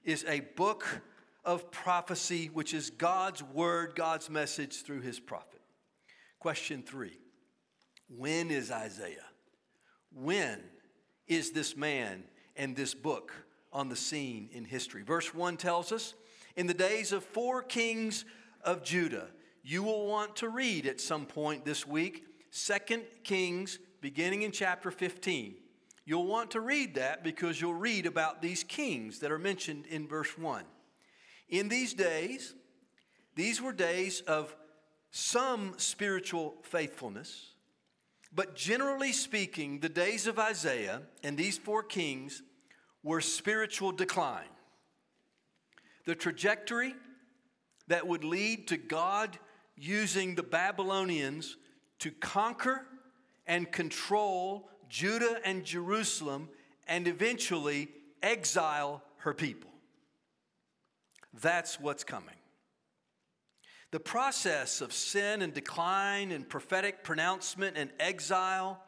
is 0.03 0.25
a 0.27 0.41
book 0.41 1.01
of 1.45 1.71
prophecy, 1.71 2.49
which 2.53 2.73
is 2.73 2.89
God's 2.89 3.43
word, 3.43 3.95
God's 3.95 4.29
message 4.29 4.83
through 4.83 5.01
his 5.01 5.19
prophet. 5.19 5.61
Question 6.39 6.83
three 6.83 7.19
When 8.09 8.51
is 8.51 8.71
Isaiah? 8.71 9.25
When 10.11 10.61
is 11.27 11.51
this 11.51 11.75
man 11.75 12.23
and 12.55 12.75
this 12.75 12.93
book 12.93 13.33
on 13.73 13.89
the 13.89 13.95
scene 13.95 14.49
in 14.53 14.63
history? 14.63 15.03
Verse 15.03 15.33
1 15.33 15.57
tells 15.57 15.91
us 15.91 16.13
In 16.55 16.67
the 16.67 16.73
days 16.73 17.11
of 17.11 17.23
four 17.23 17.61
kings 17.61 18.23
of 18.63 18.83
Judah, 18.83 19.27
you 19.63 19.83
will 19.83 20.07
want 20.07 20.35
to 20.37 20.49
read 20.49 20.85
at 20.85 21.01
some 21.01 21.25
point 21.25 21.65
this 21.65 21.85
week, 21.87 22.25
Second 22.51 23.03
Kings, 23.23 23.79
beginning 24.01 24.43
in 24.43 24.51
chapter 24.51 24.91
15. 24.91 25.55
You'll 26.05 26.27
want 26.27 26.51
to 26.51 26.59
read 26.59 26.95
that 26.95 27.23
because 27.23 27.61
you'll 27.61 27.73
read 27.73 28.05
about 28.05 28.41
these 28.41 28.63
kings 28.63 29.19
that 29.19 29.31
are 29.31 29.39
mentioned 29.39 29.85
in 29.87 30.07
verse 30.07 30.37
1. 30.37 30.63
In 31.49 31.69
these 31.69 31.93
days, 31.93 32.55
these 33.35 33.61
were 33.61 33.71
days 33.71 34.21
of 34.21 34.55
some 35.11 35.75
spiritual 35.77 36.55
faithfulness, 36.63 37.53
but 38.35 38.55
generally 38.55 39.11
speaking, 39.11 39.79
the 39.79 39.89
days 39.89 40.27
of 40.27 40.39
Isaiah 40.39 41.03
and 41.23 41.37
these 41.37 41.57
four 41.57 41.83
kings 41.83 42.41
were 43.03 43.21
spiritual 43.21 43.91
decline. 43.91 44.47
The 46.05 46.15
trajectory 46.15 46.95
that 47.87 48.07
would 48.07 48.23
lead 48.23 48.67
to 48.69 48.77
God 48.77 49.37
using 49.75 50.35
the 50.35 50.43
Babylonians 50.43 51.57
to 51.99 52.11
conquer 52.11 52.85
and 53.45 53.71
control 53.71 54.69
Judah 54.89 55.39
and 55.43 55.65
Jerusalem 55.65 56.49
and 56.87 57.07
eventually 57.07 57.89
exile 58.21 59.01
her 59.17 59.33
people. 59.33 59.71
That's 61.41 61.79
what's 61.79 62.03
coming. 62.03 62.35
The 63.91 63.99
process 63.99 64.81
of 64.81 64.93
sin 64.93 65.41
and 65.41 65.53
decline 65.53 66.31
and 66.31 66.47
prophetic 66.47 67.03
pronouncement 67.03 67.77
and 67.77 67.91
exile 67.99 68.81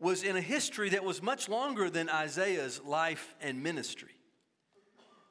was 0.00 0.22
in 0.22 0.34
a 0.34 0.40
history 0.40 0.88
that 0.90 1.04
was 1.04 1.22
much 1.22 1.48
longer 1.48 1.90
than 1.90 2.08
Isaiah's 2.08 2.80
life 2.84 3.34
and 3.40 3.62
ministry. 3.62 4.16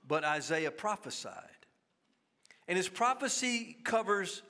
But 0.07 0.23
Isaiah 0.23 0.71
prophesied. 0.71 1.43
And 2.67 2.77
his 2.77 2.87
prophecy 2.87 3.75
covers 3.83 4.43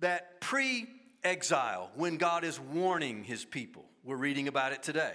that 0.00 0.40
pre 0.42 0.86
exile 1.24 1.90
when 1.96 2.18
God 2.18 2.44
is 2.44 2.60
warning 2.60 3.24
his 3.24 3.44
people. 3.44 3.86
We're 4.04 4.16
reading 4.16 4.46
about 4.46 4.72
it 4.72 4.82
today. 4.82 5.14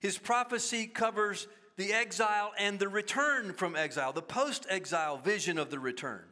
His 0.00 0.18
prophecy 0.18 0.86
covers 0.86 1.48
the 1.76 1.92
exile 1.92 2.52
and 2.58 2.78
the 2.78 2.88
return 2.88 3.54
from 3.54 3.74
exile, 3.74 4.12
the 4.12 4.22
post 4.22 4.66
exile 4.68 5.16
vision 5.16 5.58
of 5.58 5.70
the 5.70 5.80
return. 5.80 6.24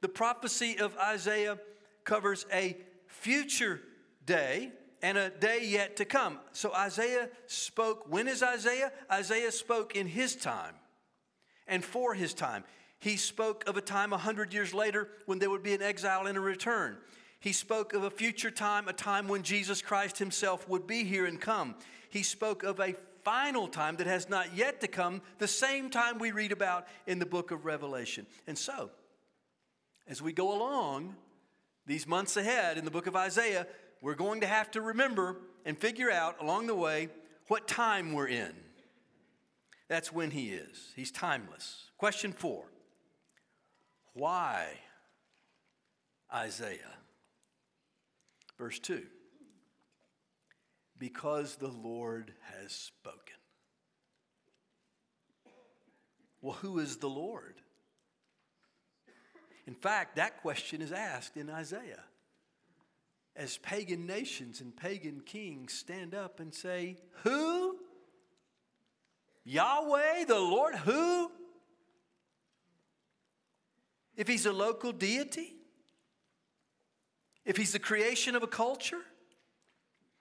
The 0.00 0.08
prophecy 0.08 0.78
of 0.78 0.96
Isaiah 0.96 1.58
covers 2.04 2.46
a 2.52 2.76
future 3.06 3.80
day 4.24 4.72
and 5.02 5.16
a 5.16 5.30
day 5.30 5.64
yet 5.64 5.96
to 5.96 6.04
come. 6.04 6.38
So 6.52 6.72
Isaiah 6.74 7.28
spoke, 7.46 8.06
when 8.08 8.28
is 8.28 8.42
Isaiah? 8.42 8.92
Isaiah 9.10 9.52
spoke 9.52 9.96
in 9.96 10.06
his 10.06 10.36
time 10.36 10.74
and 11.66 11.84
for 11.84 12.14
his 12.14 12.34
time. 12.34 12.64
He 12.98 13.16
spoke 13.16 13.66
of 13.66 13.76
a 13.76 13.80
time 13.80 14.12
a 14.12 14.18
hundred 14.18 14.52
years 14.52 14.74
later 14.74 15.08
when 15.26 15.38
there 15.38 15.50
would 15.50 15.62
be 15.62 15.74
an 15.74 15.82
exile 15.82 16.26
and 16.26 16.36
a 16.36 16.40
return. 16.40 16.98
He 17.40 17.52
spoke 17.52 17.94
of 17.94 18.04
a 18.04 18.10
future 18.10 18.50
time, 18.50 18.88
a 18.88 18.92
time 18.92 19.26
when 19.26 19.42
Jesus 19.42 19.80
Christ 19.80 20.18
himself 20.18 20.68
would 20.68 20.86
be 20.86 21.04
here 21.04 21.24
and 21.24 21.40
come. 21.40 21.74
He 22.10 22.22
spoke 22.22 22.62
of 22.62 22.78
a 22.78 22.94
final 23.24 23.68
time 23.68 23.96
that 23.96 24.06
has 24.06 24.28
not 24.28 24.54
yet 24.54 24.80
to 24.82 24.88
come, 24.88 25.22
the 25.38 25.48
same 25.48 25.88
time 25.88 26.18
we 26.18 26.32
read 26.32 26.52
about 26.52 26.86
in 27.06 27.18
the 27.18 27.26
book 27.26 27.50
of 27.50 27.64
Revelation. 27.64 28.26
And 28.46 28.58
so, 28.58 28.90
as 30.06 30.20
we 30.20 30.32
go 30.32 30.54
along 30.54 31.16
these 31.86 32.06
months 32.06 32.36
ahead 32.36 32.76
in 32.76 32.84
the 32.84 32.90
book 32.90 33.06
of 33.06 33.16
Isaiah, 33.16 33.66
we're 34.00 34.14
going 34.14 34.40
to 34.40 34.46
have 34.46 34.70
to 34.72 34.80
remember 34.80 35.36
and 35.64 35.78
figure 35.78 36.10
out 36.10 36.36
along 36.40 36.66
the 36.66 36.74
way 36.74 37.08
what 37.48 37.68
time 37.68 38.12
we're 38.12 38.28
in. 38.28 38.52
That's 39.88 40.12
when 40.12 40.30
he 40.30 40.50
is. 40.50 40.92
He's 40.94 41.10
timeless. 41.10 41.90
Question 41.98 42.32
four 42.32 42.64
Why 44.14 44.68
Isaiah? 46.32 46.96
Verse 48.58 48.78
2 48.78 49.02
because 51.00 51.56
the 51.56 51.68
Lord 51.68 52.34
has 52.52 52.72
spoken. 52.72 53.18
Well, 56.42 56.56
who 56.60 56.78
is 56.78 56.98
the 56.98 57.08
Lord? 57.08 57.54
In 59.66 59.74
fact, 59.74 60.16
that 60.16 60.42
question 60.42 60.82
is 60.82 60.92
asked 60.92 61.36
in 61.36 61.50
Isaiah. 61.50 62.04
As 63.36 63.58
pagan 63.58 64.06
nations 64.06 64.60
and 64.60 64.76
pagan 64.76 65.20
kings 65.24 65.72
stand 65.72 66.14
up 66.14 66.40
and 66.40 66.54
say, 66.54 66.96
Who? 67.22 67.76
Yahweh, 69.44 70.24
the 70.24 70.38
Lord, 70.38 70.74
who? 70.74 71.30
If 74.16 74.28
he's 74.28 74.46
a 74.46 74.52
local 74.52 74.92
deity? 74.92 75.54
If 77.44 77.56
he's 77.56 77.72
the 77.72 77.78
creation 77.78 78.36
of 78.36 78.42
a 78.42 78.46
culture? 78.46 79.00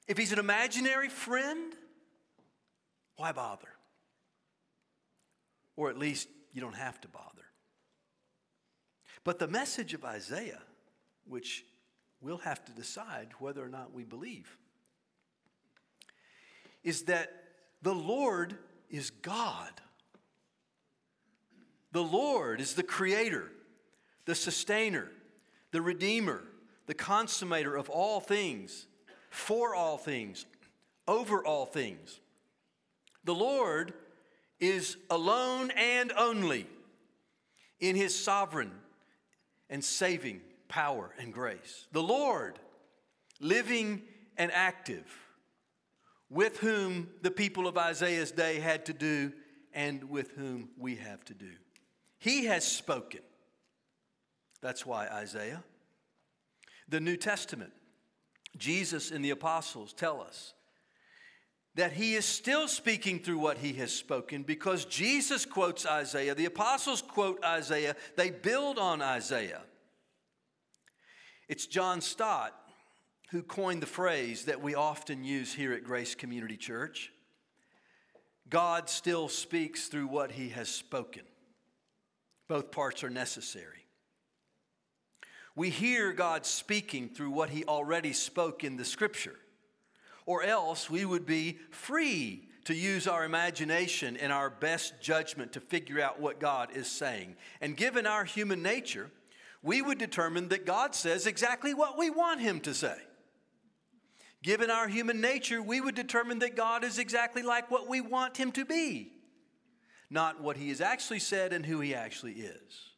If 0.07 0.17
he's 0.17 0.31
an 0.31 0.39
imaginary 0.39 1.09
friend, 1.09 1.73
why 3.17 3.31
bother? 3.31 3.67
Or 5.75 5.89
at 5.89 5.97
least 5.97 6.29
you 6.53 6.61
don't 6.61 6.75
have 6.75 6.99
to 7.01 7.07
bother. 7.07 7.45
But 9.23 9.39
the 9.39 9.47
message 9.47 9.93
of 9.93 10.05
Isaiah, 10.05 10.61
which 11.27 11.65
we'll 12.21 12.37
have 12.37 12.63
to 12.65 12.71
decide 12.71 13.29
whether 13.39 13.63
or 13.63 13.69
not 13.69 13.93
we 13.93 14.03
believe, 14.03 14.57
is 16.83 17.03
that 17.03 17.31
the 17.81 17.93
Lord 17.93 18.57
is 18.89 19.09
God. 19.09 19.69
The 21.91 22.03
Lord 22.03 22.61
is 22.61 22.73
the 22.73 22.83
creator, 22.83 23.49
the 24.25 24.35
sustainer, 24.35 25.09
the 25.71 25.81
redeemer, 25.81 26.43
the 26.85 26.93
consummator 26.93 27.79
of 27.79 27.89
all 27.89 28.19
things, 28.19 28.87
for 29.29 29.75
all 29.75 29.97
things, 29.97 30.45
over 31.07 31.43
all 31.43 31.65
things. 31.65 32.19
The 33.23 33.35
Lord 33.35 33.93
is 34.59 34.97
alone 35.09 35.71
and 35.71 36.11
only 36.11 36.67
in 37.79 37.95
his 37.95 38.17
sovereign 38.17 38.71
and 39.69 39.83
saving 39.83 40.41
power 40.69 41.13
and 41.19 41.33
grace. 41.33 41.87
The 41.91 42.01
Lord, 42.01 42.57
living 43.41 44.03
and 44.37 44.51
active, 44.53 45.05
with 46.29 46.59
whom 46.59 47.09
the 47.21 47.31
people 47.31 47.67
of 47.67 47.77
Isaiah's 47.77 48.31
day 48.31 48.59
had 48.59 48.85
to 48.85 48.93
do 48.93 49.33
and 49.73 50.09
with 50.09 50.31
whom 50.31 50.69
we 50.77 50.95
have 50.95 51.25
to 51.25 51.33
do. 51.33 51.51
He 52.19 52.45
has 52.45 52.65
spoken. 52.65 53.21
That's 54.61 54.85
why 54.85 55.07
Isaiah. 55.07 55.63
The 56.87 56.99
New 56.99 57.17
Testament, 57.17 57.71
Jesus 58.57 59.11
and 59.11 59.23
the 59.23 59.29
apostles 59.31 59.93
tell 59.93 60.21
us 60.21 60.53
that 61.75 61.93
he 61.93 62.15
is 62.15 62.25
still 62.25 62.67
speaking 62.67 63.19
through 63.19 63.37
what 63.37 63.59
he 63.59 63.73
has 63.73 63.93
spoken 63.93 64.43
because 64.43 64.85
Jesus 64.85 65.45
quotes 65.45 65.85
Isaiah, 65.85 66.35
the 66.35 66.45
apostles 66.45 67.01
quote 67.01 67.43
Isaiah, 67.43 67.95
they 68.17 68.31
build 68.31 68.77
on 68.77 69.01
Isaiah. 69.01 69.61
It's 71.49 71.65
John 71.65 71.99
Stott 71.99 72.53
who 73.31 73.41
coined 73.41 73.81
the 73.81 73.87
phrase 73.87 74.45
that 74.45 74.61
we 74.61 74.75
often 74.75 75.23
use 75.23 75.51
here 75.53 75.73
at 75.73 75.83
Grace 75.83 76.15
Community 76.15 76.55
Church 76.55 77.11
God 78.49 78.89
still 78.89 79.27
speaks 79.29 79.87
through 79.87 80.07
what 80.07 80.31
he 80.31 80.49
has 80.49 80.69
spoken. 80.69 81.21
Both 82.47 82.71
parts 82.71 83.03
are 83.03 83.09
necessary. 83.09 83.85
We 85.55 85.69
hear 85.69 86.13
God 86.13 86.47
speaking 86.47 87.09
through 87.09 87.29
what 87.29 87.51
he 87.51 87.63
already 87.65 88.13
spoke 88.13 88.63
in 88.63 88.77
the 88.77 88.85
scripture 88.85 89.37
or 90.25 90.43
else 90.43 90.89
we 90.89 91.05
would 91.05 91.25
be 91.25 91.57
free 91.71 92.47
to 92.65 92.73
use 92.75 93.07
our 93.07 93.23
imagination 93.25 94.15
and 94.17 94.31
our 94.31 94.49
best 94.49 95.01
judgment 95.01 95.53
to 95.53 95.59
figure 95.59 95.99
out 95.99 96.19
what 96.19 96.39
God 96.39 96.69
is 96.75 96.87
saying. 96.87 97.35
And 97.61 97.75
given 97.75 98.05
our 98.05 98.25
human 98.25 98.61
nature, 98.61 99.09
we 99.61 99.81
would 99.81 99.97
determine 99.97 100.49
that 100.49 100.65
God 100.65 100.95
says 100.95 101.27
exactly 101.27 101.73
what 101.73 101.97
we 101.97 102.09
want 102.09 102.41
Him 102.41 102.59
to 102.61 102.73
say. 102.73 102.95
Given 104.41 104.69
our 104.71 104.87
human 104.87 105.19
nature, 105.19 105.61
we 105.61 105.81
would 105.81 105.95
determine 105.95 106.39
that 106.39 106.55
God 106.55 106.83
is 106.83 106.97
exactly 106.97 107.41
like 107.41 107.69
what 107.69 107.89
we 107.89 107.99
want 107.99 108.37
Him 108.37 108.51
to 108.53 108.63
be, 108.65 109.11
not 110.09 110.41
what 110.41 110.57
He 110.57 110.69
has 110.69 110.79
actually 110.79 111.19
said 111.19 111.51
and 111.51 111.65
who 111.65 111.81
He 111.81 111.93
actually 111.93 112.33
is. 112.33 112.91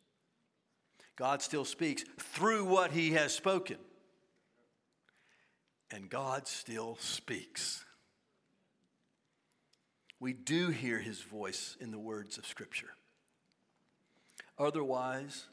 God 1.16 1.42
still 1.42 1.66
speaks 1.66 2.04
through 2.20 2.66
what 2.66 2.92
He 2.92 3.12
has 3.12 3.34
spoken 3.34 3.78
and 5.94 6.10
God 6.10 6.48
still 6.48 6.98
speaks. 7.00 7.86
We 10.20 10.34
do 10.34 10.70
hear 10.70 11.00
his 11.00 11.22
voice 11.22 11.76
in 11.80 11.92
the 11.92 12.00
words 12.00 12.38
of 12.38 12.46
Scripture. 12.46 12.92
Otherwise, 14.58 15.46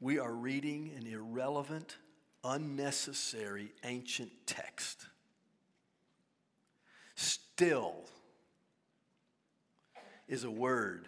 we 0.00 0.18
are 0.18 0.32
reading 0.32 0.92
an 0.96 1.06
irrelevant, 1.06 1.96
unnecessary 2.42 3.72
ancient 3.84 4.30
text. 4.46 5.06
Still 7.14 8.04
is 10.26 10.44
a 10.44 10.50
word 10.50 11.06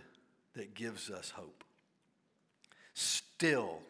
that 0.55 0.75
gives 0.75 1.09
us 1.09 1.31
hope. 1.31 1.64
Still, 2.93 3.81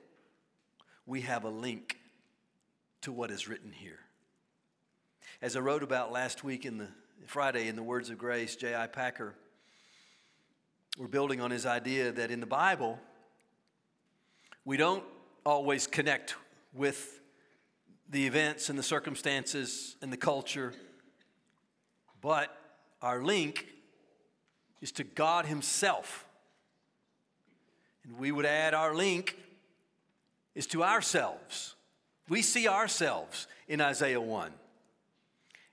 we 1.05 1.23
have 1.23 1.43
a 1.43 1.51
link 1.51 1.99
to 3.01 3.11
what 3.11 3.33
is 3.33 3.49
written 3.49 3.73
here. 3.73 3.99
As 5.41 5.57
I 5.57 5.61
wrote 5.61 5.83
about 5.83 6.13
last 6.13 6.45
week 6.45 6.65
in 6.65 6.79
the 6.79 6.87
Friday 7.27 7.67
in 7.67 7.75
the 7.75 7.83
Words 7.83 8.11
of 8.11 8.19
Grace, 8.19 8.55
J.I. 8.55 8.87
Packer, 8.87 9.35
we're 10.97 11.09
building 11.09 11.41
on 11.41 11.51
his 11.51 11.67
idea 11.67 12.13
that 12.13 12.31
in 12.31 12.39
the 12.39 12.47
Bible, 12.47 13.01
we 14.65 14.77
don't 14.77 15.05
always 15.45 15.87
connect 15.87 16.37
with 16.73 17.21
the 18.09 18.27
events 18.27 18.69
and 18.69 18.79
the 18.79 18.83
circumstances 18.83 19.97
and 20.03 20.13
the 20.13 20.17
culture, 20.17 20.73
but 22.21 22.55
our 23.01 23.23
link 23.23 23.67
is 24.81 24.93
to 24.93 25.05
God 25.05 25.47
Himself. 25.47 26.27
And 28.05 28.19
we 28.19 28.33
would 28.33 28.47
add 28.47 28.75
our 28.75 28.95
link 28.95 29.37
is 30.55 30.67
to 30.69 30.83
ourselves. 30.85 31.75
We 32.29 32.43
see 32.43 32.69
ourselves 32.69 33.47
in 33.69 33.81
Isaiah 33.81 34.21
1. 34.21 34.53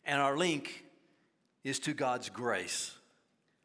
And 0.06 0.22
our 0.22 0.38
link 0.38 0.86
is 1.64 1.80
to 1.80 1.94
God's 1.94 2.30
grace 2.30 2.96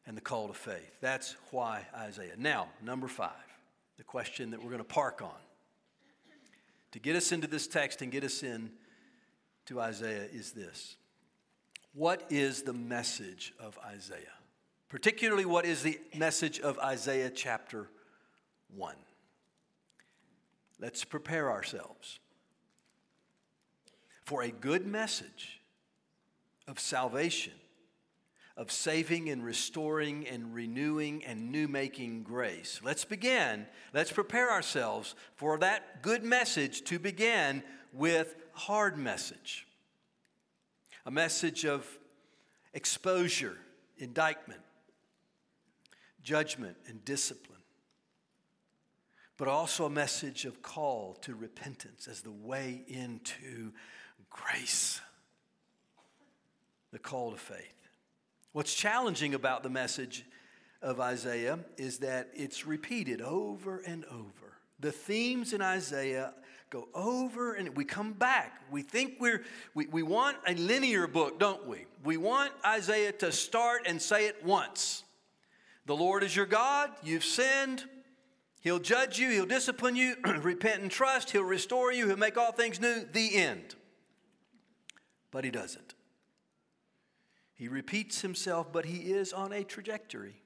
and 0.07 0.17
the 0.17 0.21
call 0.21 0.49
to 0.49 0.55
faith. 0.55 0.99
That's 1.01 1.37
why 1.51 1.87
Isaiah. 1.97 2.35
Now, 2.37 2.69
number 2.83 3.09
five, 3.09 3.31
the 3.97 4.05
question 4.05 4.51
that 4.51 4.61
we're 4.61 4.71
going 4.71 4.79
to 4.79 4.85
park 4.85 5.23
on. 5.23 5.31
To 6.93 6.99
get 6.99 7.17
us 7.17 7.33
into 7.33 7.47
this 7.47 7.67
text 7.67 8.03
and 8.03 8.13
get 8.13 8.25
us 8.25 8.43
in 8.43 8.71
to 9.67 9.81
Isaiah 9.81 10.27
is 10.33 10.53
this. 10.53 10.97
What 11.93 12.25
is 12.31 12.63
the 12.63 12.73
message 12.73 13.53
of 13.59 13.79
Isaiah? 13.85 14.21
Particularly, 14.89 15.45
what 15.45 15.65
is 15.65 15.83
the 15.83 15.99
message 16.15 16.61
of 16.61 16.79
Isaiah 16.79 17.31
chapter 17.31 17.89
1? 18.77 18.95
Let's 20.81 21.05
prepare 21.05 21.51
ourselves 21.51 22.19
for 24.25 24.43
a 24.43 24.51
good 24.51 24.87
message 24.87 25.61
of 26.67 26.79
salvation, 26.81 27.53
of 28.57 28.71
saving 28.71 29.29
and 29.29 29.45
restoring 29.45 30.27
and 30.29 30.55
renewing 30.55 31.25
and 31.25 31.51
new 31.51 31.67
making 31.67 32.23
grace. 32.23 32.81
Let's 32.85 33.05
begin. 33.05 33.67
Let's 33.93 34.13
prepare 34.13 34.51
ourselves 34.51 35.15
for 35.35 35.59
that 35.59 36.03
good 36.03 36.23
message 36.23 36.83
to 36.85 36.99
begin 36.99 37.63
with 37.93 38.37
hard 38.53 38.97
message. 38.97 39.67
A 41.05 41.11
message 41.11 41.65
of 41.65 41.87
exposure, 42.73 43.57
indictment, 43.99 44.61
judgment, 46.23 46.77
and 46.87 47.05
discipline. 47.05 47.51
But 49.37 49.49
also 49.49 49.87
a 49.87 49.91
message 49.91 50.45
of 50.45 50.63
call 50.63 51.15
to 51.23 51.35
repentance 51.35 52.07
as 52.07 52.21
the 52.21 52.31
way 52.31 52.83
into 52.87 53.73
grace 54.31 55.01
the 56.93 57.01
call 57.01 57.33
to 57.33 57.37
faith. 57.37 57.74
What's 58.55 58.73
challenging 58.73 59.35
about 59.35 59.65
the 59.65 59.69
message 59.69 60.25
of 60.81 61.01
Isaiah 61.01 61.59
is 61.77 61.99
that 61.99 62.29
it's 62.35 62.65
repeated 62.65 63.21
over 63.21 63.83
and 63.85 64.05
over. 64.05 64.59
The 64.79 64.93
themes 64.93 65.53
in 65.53 65.61
Isaiah 65.61 66.33
go 66.71 66.87
over 66.95 67.55
and 67.55 67.77
we 67.77 67.85
come 67.85 68.13
back. 68.13 68.63
We 68.71 68.83
think 68.83 69.15
we're, 69.19 69.43
we, 69.75 69.87
we 69.87 70.05
want 70.05 70.37
a 70.47 70.55
linear 70.55 71.09
book, 71.09 71.41
don't 71.41 71.67
we? 71.67 71.87
We 72.05 72.17
want 72.17 72.53
Isaiah 72.65 73.11
to 73.15 73.33
start 73.33 73.89
and 73.89 74.01
say 74.01 74.27
it 74.29 74.45
once. 74.45 75.03
The 75.87 75.97
Lord 75.97 76.23
is 76.23 76.37
your 76.37 76.47
God, 76.47 76.93
you've 77.03 77.25
sinned, 77.25 77.83
He'll 78.61 78.79
judge 78.79 79.19
you, 79.19 79.31
He'll 79.31 79.47
discipline 79.47 79.97
you, 79.97 80.15
repent 80.43 80.81
and 80.81 80.93
trust, 80.93 81.33
He'll 81.33 81.43
restore 81.43 81.93
you, 81.93 82.07
He'll 82.07 82.17
make 82.17 82.39
all 82.39 82.53
things 82.53 82.81
new, 82.81 83.05
the 83.13 83.35
end. 83.35 83.75
But 85.33 85.43
He 85.43 85.51
doesn't. 85.51 85.84
He 87.55 87.69
repeats 87.69 88.21
himself, 88.21 88.73
but 88.73 88.85
he 88.85 89.13
is 89.13 89.33
on 89.33 89.53
a 89.53 89.65
trajectory. 89.65 90.37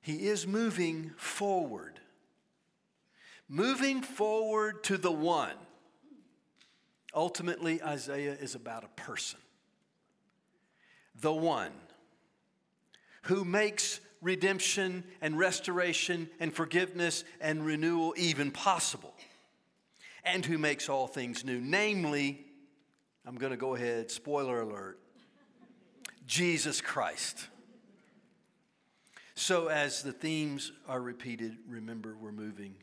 He 0.00 0.26
is 0.26 0.46
moving 0.46 1.12
forward. 1.16 2.00
Moving 3.48 4.02
forward 4.02 4.84
to 4.84 4.96
the 4.96 5.12
one. 5.12 5.56
Ultimately, 7.14 7.82
Isaiah 7.82 8.36
is 8.40 8.54
about 8.54 8.84
a 8.84 9.00
person. 9.00 9.40
The 11.20 11.32
one 11.32 11.72
who 13.22 13.44
makes 13.44 14.00
redemption 14.22 15.04
and 15.20 15.38
restoration 15.38 16.30
and 16.38 16.54
forgiveness 16.54 17.24
and 17.40 17.64
renewal 17.64 18.14
even 18.16 18.50
possible, 18.50 19.14
and 20.24 20.44
who 20.44 20.58
makes 20.58 20.88
all 20.88 21.06
things 21.06 21.44
new. 21.44 21.60
Namely, 21.60 22.44
I'm 23.26 23.36
going 23.36 23.50
to 23.50 23.56
go 23.56 23.74
ahead, 23.74 24.10
spoiler 24.10 24.60
alert, 24.60 24.99
Jesus 26.30 26.80
Christ. 26.80 27.48
So, 29.34 29.66
as 29.66 30.04
the 30.04 30.12
themes 30.12 30.70
are 30.86 31.00
repeated, 31.00 31.56
remember 31.68 32.14
we're 32.14 32.30
moving 32.30 32.76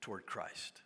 toward 0.00 0.26
Christ. 0.26 0.82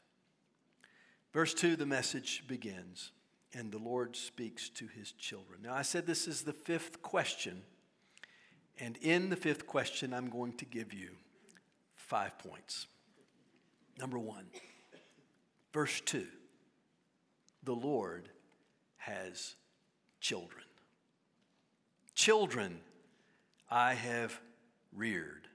Verse 1.35 1.53
2, 1.53 1.77
the 1.77 1.85
message 1.85 2.45
begins, 2.49 3.13
and 3.53 3.71
the 3.71 3.79
Lord 3.79 4.17
speaks 4.17 4.71
to 4.71 4.87
his 4.87 5.13
children. 5.13 5.61
Now, 5.63 5.75
I 5.75 5.83
said 5.83 6.07
this 6.07 6.27
is 6.27 6.41
the 6.41 6.55
fifth 6.55 7.03
question, 7.03 7.61
and 8.79 8.97
in 9.03 9.29
the 9.29 9.37
fifth 9.37 9.67
question, 9.67 10.15
I'm 10.15 10.31
going 10.31 10.55
to 10.55 10.65
give 10.65 10.95
you 10.95 11.11
five 11.93 12.39
points. 12.39 12.87
Number 13.99 14.19
one, 14.19 14.47
verse 15.75 16.01
2 16.07 16.27
the 17.63 17.75
Lord 17.75 18.31
has 18.97 19.57
children. 20.23 20.65
Children 22.21 22.83
I 23.71 23.95
have 23.95 24.39
reared 24.95 25.49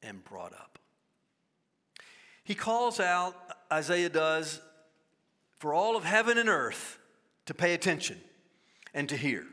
and 0.00 0.22
brought 0.22 0.52
up. 0.52 0.78
He 2.44 2.54
calls 2.54 3.00
out, 3.00 3.34
Isaiah 3.72 4.08
does, 4.08 4.60
for 5.56 5.74
all 5.74 5.96
of 5.96 6.04
heaven 6.04 6.38
and 6.38 6.48
earth 6.48 7.00
to 7.46 7.52
pay 7.52 7.74
attention 7.74 8.20
and 8.94 9.08
to 9.08 9.16
hear. 9.16 9.44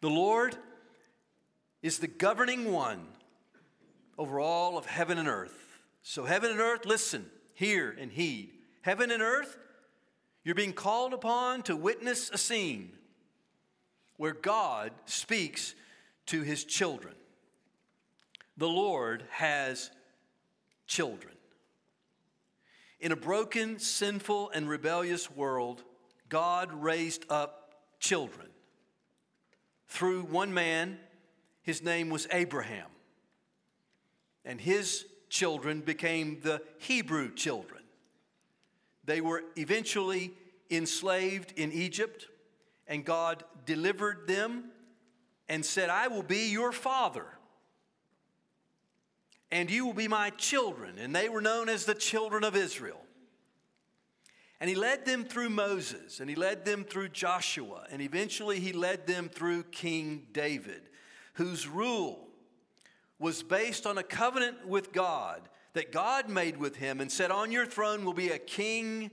The 0.00 0.10
Lord 0.10 0.56
is 1.82 1.98
the 1.98 2.06
governing 2.06 2.70
one 2.70 3.04
over 4.16 4.38
all 4.38 4.78
of 4.78 4.86
heaven 4.86 5.18
and 5.18 5.26
earth. 5.26 5.80
So, 6.04 6.24
heaven 6.24 6.52
and 6.52 6.60
earth, 6.60 6.86
listen, 6.86 7.26
hear, 7.54 7.90
and 7.98 8.12
heed. 8.12 8.52
Heaven 8.82 9.10
and 9.10 9.24
earth, 9.24 9.58
you're 10.44 10.54
being 10.54 10.72
called 10.72 11.12
upon 11.12 11.62
to 11.62 11.74
witness 11.74 12.30
a 12.30 12.38
scene 12.38 12.92
where 14.16 14.32
God 14.32 14.92
speaks 15.06 15.74
to 16.26 16.42
his 16.42 16.64
children. 16.64 17.14
The 18.56 18.68
Lord 18.68 19.24
has 19.30 19.90
children. 20.86 21.34
In 23.00 23.12
a 23.12 23.16
broken, 23.16 23.78
sinful, 23.78 24.50
and 24.50 24.68
rebellious 24.68 25.30
world, 25.30 25.82
God 26.28 26.72
raised 26.72 27.26
up 27.28 27.74
children. 27.98 28.48
Through 29.88 30.22
one 30.22 30.54
man, 30.54 30.98
his 31.62 31.82
name 31.82 32.10
was 32.10 32.26
Abraham. 32.30 32.86
And 34.44 34.60
his 34.60 35.06
children 35.28 35.80
became 35.80 36.40
the 36.42 36.62
Hebrew 36.78 37.34
children. 37.34 37.82
They 39.04 39.20
were 39.20 39.42
eventually 39.56 40.32
enslaved 40.70 41.52
in 41.56 41.72
Egypt, 41.72 42.28
and 42.86 43.04
God 43.04 43.44
delivered 43.64 44.26
them 44.26 44.70
and 45.48 45.64
said, 45.64 45.90
I 45.90 46.08
will 46.08 46.22
be 46.22 46.50
your 46.50 46.72
father, 46.72 47.26
and 49.50 49.70
you 49.70 49.86
will 49.86 49.94
be 49.94 50.08
my 50.08 50.30
children. 50.30 50.98
And 50.98 51.14
they 51.14 51.28
were 51.28 51.40
known 51.40 51.68
as 51.68 51.84
the 51.84 51.94
children 51.94 52.44
of 52.44 52.56
Israel. 52.56 53.00
And 54.60 54.70
he 54.70 54.76
led 54.76 55.04
them 55.04 55.24
through 55.24 55.50
Moses, 55.50 56.20
and 56.20 56.30
he 56.30 56.36
led 56.36 56.64
them 56.64 56.84
through 56.84 57.08
Joshua, 57.10 57.86
and 57.90 58.00
eventually 58.00 58.60
he 58.60 58.72
led 58.72 59.06
them 59.06 59.28
through 59.28 59.64
King 59.64 60.26
David, 60.32 60.82
whose 61.34 61.68
rule 61.68 62.28
was 63.18 63.42
based 63.42 63.86
on 63.86 63.98
a 63.98 64.02
covenant 64.02 64.66
with 64.66 64.92
God 64.92 65.48
that 65.74 65.92
God 65.92 66.28
made 66.28 66.56
with 66.56 66.76
him 66.76 67.00
and 67.00 67.10
said, 67.10 67.30
On 67.30 67.52
your 67.52 67.66
throne 67.66 68.04
will 68.04 68.14
be 68.14 68.30
a 68.30 68.38
king 68.38 69.10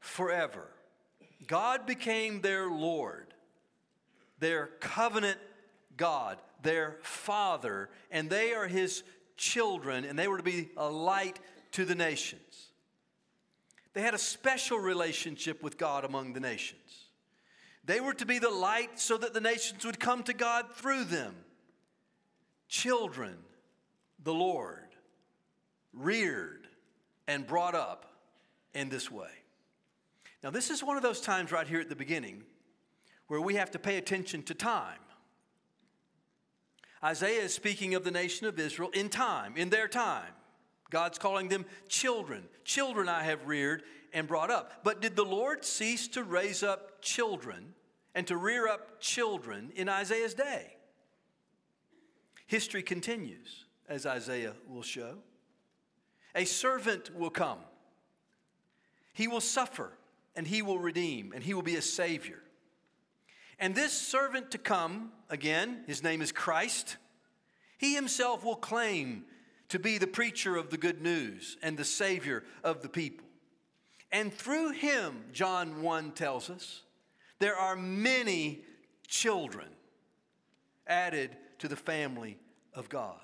forever. 0.00 0.71
God 1.46 1.86
became 1.86 2.40
their 2.40 2.68
Lord, 2.70 3.34
their 4.38 4.68
covenant 4.80 5.38
God, 5.96 6.38
their 6.62 6.98
Father, 7.02 7.90
and 8.10 8.30
they 8.30 8.54
are 8.54 8.66
his 8.66 9.02
children, 9.36 10.04
and 10.04 10.18
they 10.18 10.28
were 10.28 10.38
to 10.38 10.42
be 10.42 10.70
a 10.76 10.88
light 10.88 11.38
to 11.72 11.84
the 11.84 11.94
nations. 11.94 12.68
They 13.94 14.02
had 14.02 14.14
a 14.14 14.18
special 14.18 14.78
relationship 14.78 15.62
with 15.62 15.76
God 15.76 16.04
among 16.04 16.32
the 16.32 16.40
nations. 16.40 16.80
They 17.84 18.00
were 18.00 18.14
to 18.14 18.26
be 18.26 18.38
the 18.38 18.50
light 18.50 19.00
so 19.00 19.16
that 19.16 19.34
the 19.34 19.40
nations 19.40 19.84
would 19.84 19.98
come 19.98 20.22
to 20.24 20.32
God 20.32 20.72
through 20.74 21.04
them. 21.04 21.34
Children, 22.68 23.36
the 24.22 24.32
Lord 24.32 24.78
reared, 25.92 26.66
and 27.26 27.46
brought 27.46 27.74
up 27.74 28.06
in 28.74 28.88
this 28.88 29.10
way. 29.10 29.30
Now, 30.42 30.50
this 30.50 30.70
is 30.70 30.82
one 30.82 30.96
of 30.96 31.02
those 31.02 31.20
times 31.20 31.52
right 31.52 31.66
here 31.66 31.80
at 31.80 31.88
the 31.88 31.96
beginning 31.96 32.42
where 33.28 33.40
we 33.40 33.54
have 33.54 33.70
to 33.70 33.78
pay 33.78 33.96
attention 33.96 34.42
to 34.44 34.54
time. 34.54 34.98
Isaiah 37.02 37.42
is 37.42 37.54
speaking 37.54 37.94
of 37.94 38.04
the 38.04 38.10
nation 38.10 38.46
of 38.46 38.58
Israel 38.58 38.90
in 38.90 39.08
time, 39.08 39.56
in 39.56 39.70
their 39.70 39.88
time. 39.88 40.32
God's 40.90 41.18
calling 41.18 41.48
them 41.48 41.64
children. 41.88 42.44
Children 42.64 43.08
I 43.08 43.24
have 43.24 43.46
reared 43.46 43.82
and 44.12 44.28
brought 44.28 44.50
up. 44.50 44.84
But 44.84 45.00
did 45.00 45.16
the 45.16 45.24
Lord 45.24 45.64
cease 45.64 46.06
to 46.08 46.22
raise 46.22 46.62
up 46.62 47.00
children 47.00 47.74
and 48.14 48.26
to 48.26 48.36
rear 48.36 48.68
up 48.68 49.00
children 49.00 49.72
in 49.74 49.88
Isaiah's 49.88 50.34
day? 50.34 50.76
History 52.46 52.82
continues, 52.82 53.64
as 53.88 54.04
Isaiah 54.04 54.52
will 54.68 54.82
show. 54.82 55.18
A 56.34 56.44
servant 56.44 57.14
will 57.16 57.30
come. 57.30 57.58
He 59.14 59.26
will 59.26 59.40
suffer 59.40 59.92
and 60.34 60.46
he 60.46 60.62
will 60.62 60.78
redeem 60.78 61.32
and 61.34 61.42
he 61.42 61.54
will 61.54 61.62
be 61.62 61.76
a 61.76 61.82
savior. 61.82 62.42
And 63.58 63.74
this 63.74 63.92
servant 63.92 64.50
to 64.52 64.58
come, 64.58 65.12
again, 65.30 65.84
his 65.86 66.02
name 66.02 66.20
is 66.20 66.32
Christ, 66.32 66.96
he 67.78 67.94
himself 67.94 68.44
will 68.44 68.56
claim 68.56 69.24
to 69.68 69.78
be 69.78 69.98
the 69.98 70.06
preacher 70.06 70.56
of 70.56 70.70
the 70.70 70.76
good 70.76 71.00
news 71.00 71.56
and 71.62 71.76
the 71.76 71.84
savior 71.84 72.44
of 72.62 72.82
the 72.82 72.88
people. 72.88 73.26
And 74.10 74.32
through 74.32 74.72
him, 74.72 75.24
John 75.32 75.82
1 75.82 76.12
tells 76.12 76.50
us, 76.50 76.82
there 77.38 77.56
are 77.56 77.74
many 77.74 78.60
children 79.08 79.68
added 80.86 81.36
to 81.58 81.68
the 81.68 81.76
family 81.76 82.38
of 82.74 82.88
God. 82.88 83.16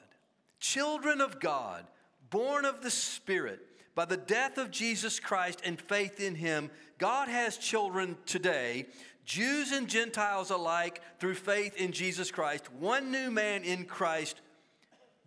Children 0.58 1.20
of 1.20 1.38
God 1.40 1.84
born 2.30 2.64
of 2.64 2.82
the 2.82 2.90
Spirit, 2.90 3.60
by 3.98 4.04
the 4.04 4.16
death 4.16 4.58
of 4.58 4.70
Jesus 4.70 5.18
Christ 5.18 5.60
and 5.64 5.76
faith 5.80 6.20
in 6.20 6.36
Him, 6.36 6.70
God 6.98 7.26
has 7.26 7.56
children 7.56 8.16
today, 8.26 8.86
Jews 9.24 9.72
and 9.72 9.88
Gentiles 9.88 10.50
alike, 10.50 11.02
through 11.18 11.34
faith 11.34 11.74
in 11.76 11.90
Jesus 11.90 12.30
Christ, 12.30 12.72
one 12.72 13.10
new 13.10 13.32
man 13.32 13.64
in 13.64 13.86
Christ, 13.86 14.40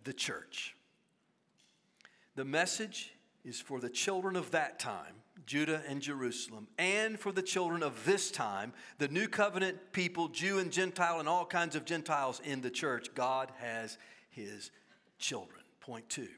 the 0.04 0.14
church. 0.14 0.74
The 2.34 2.46
message 2.46 3.12
is 3.44 3.60
for 3.60 3.78
the 3.78 3.90
children 3.90 4.36
of 4.36 4.52
that 4.52 4.78
time, 4.78 5.16
Judah 5.44 5.82
and 5.86 6.00
Jerusalem, 6.00 6.66
and 6.78 7.20
for 7.20 7.30
the 7.30 7.42
children 7.42 7.82
of 7.82 8.06
this 8.06 8.30
time, 8.30 8.72
the 8.96 9.08
new 9.08 9.28
covenant 9.28 9.92
people, 9.92 10.28
Jew 10.28 10.60
and 10.60 10.72
Gentile, 10.72 11.20
and 11.20 11.28
all 11.28 11.44
kinds 11.44 11.76
of 11.76 11.84
Gentiles 11.84 12.40
in 12.42 12.62
the 12.62 12.70
church. 12.70 13.08
God 13.14 13.52
has 13.58 13.98
his 14.30 14.70
children. 15.18 15.60
Point 15.80 16.08
two. 16.08 16.28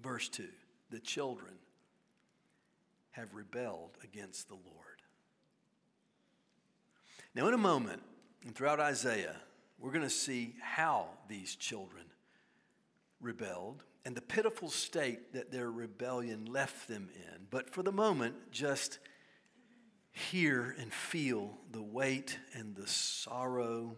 Verse 0.00 0.28
2 0.28 0.46
The 0.94 1.00
children 1.00 1.54
have 3.10 3.34
rebelled 3.34 3.98
against 4.04 4.46
the 4.46 4.54
Lord. 4.54 5.02
Now, 7.34 7.48
in 7.48 7.54
a 7.54 7.58
moment, 7.58 8.00
and 8.46 8.54
throughout 8.54 8.78
Isaiah, 8.78 9.34
we're 9.80 9.90
going 9.90 10.04
to 10.04 10.08
see 10.08 10.54
how 10.62 11.08
these 11.26 11.56
children 11.56 12.04
rebelled 13.20 13.82
and 14.04 14.14
the 14.14 14.20
pitiful 14.20 14.68
state 14.68 15.32
that 15.32 15.50
their 15.50 15.68
rebellion 15.68 16.44
left 16.44 16.86
them 16.86 17.08
in. 17.12 17.46
But 17.50 17.70
for 17.70 17.82
the 17.82 17.90
moment, 17.90 18.52
just 18.52 19.00
hear 20.12 20.76
and 20.78 20.92
feel 20.92 21.58
the 21.72 21.82
weight 21.82 22.38
and 22.52 22.76
the 22.76 22.86
sorrow 22.86 23.96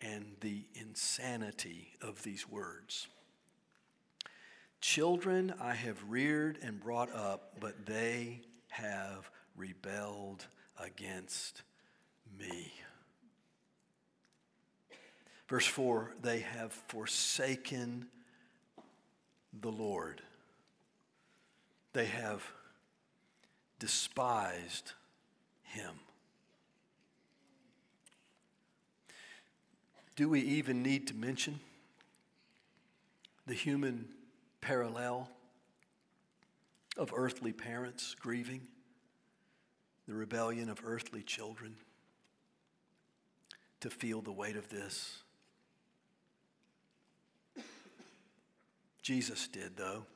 and 0.00 0.36
the 0.40 0.64
insanity 0.72 1.92
of 2.00 2.22
these 2.22 2.48
words. 2.48 3.06
Children 4.82 5.54
I 5.60 5.74
have 5.74 6.02
reared 6.08 6.58
and 6.60 6.80
brought 6.80 7.14
up, 7.14 7.54
but 7.60 7.86
they 7.86 8.40
have 8.70 9.30
rebelled 9.56 10.44
against 10.76 11.62
me. 12.36 12.72
Verse 15.48 15.66
4 15.66 16.10
they 16.20 16.40
have 16.40 16.72
forsaken 16.72 18.08
the 19.60 19.70
Lord, 19.70 20.20
they 21.92 22.06
have 22.06 22.42
despised 23.78 24.94
him. 25.62 25.94
Do 30.16 30.28
we 30.28 30.40
even 30.40 30.82
need 30.82 31.06
to 31.06 31.14
mention 31.14 31.60
the 33.46 33.54
human 33.54 34.08
parallel 34.62 35.28
of 36.96 37.12
earthly 37.14 37.52
parents 37.52 38.14
grieving 38.18 38.62
the 40.08 40.14
rebellion 40.14 40.70
of 40.70 40.80
earthly 40.84 41.22
children 41.22 41.76
to 43.80 43.90
feel 43.90 44.22
the 44.22 44.32
weight 44.32 44.56
of 44.56 44.68
this. 44.68 45.18
Jesus 49.02 49.48
did, 49.48 49.76
though. 49.76 50.06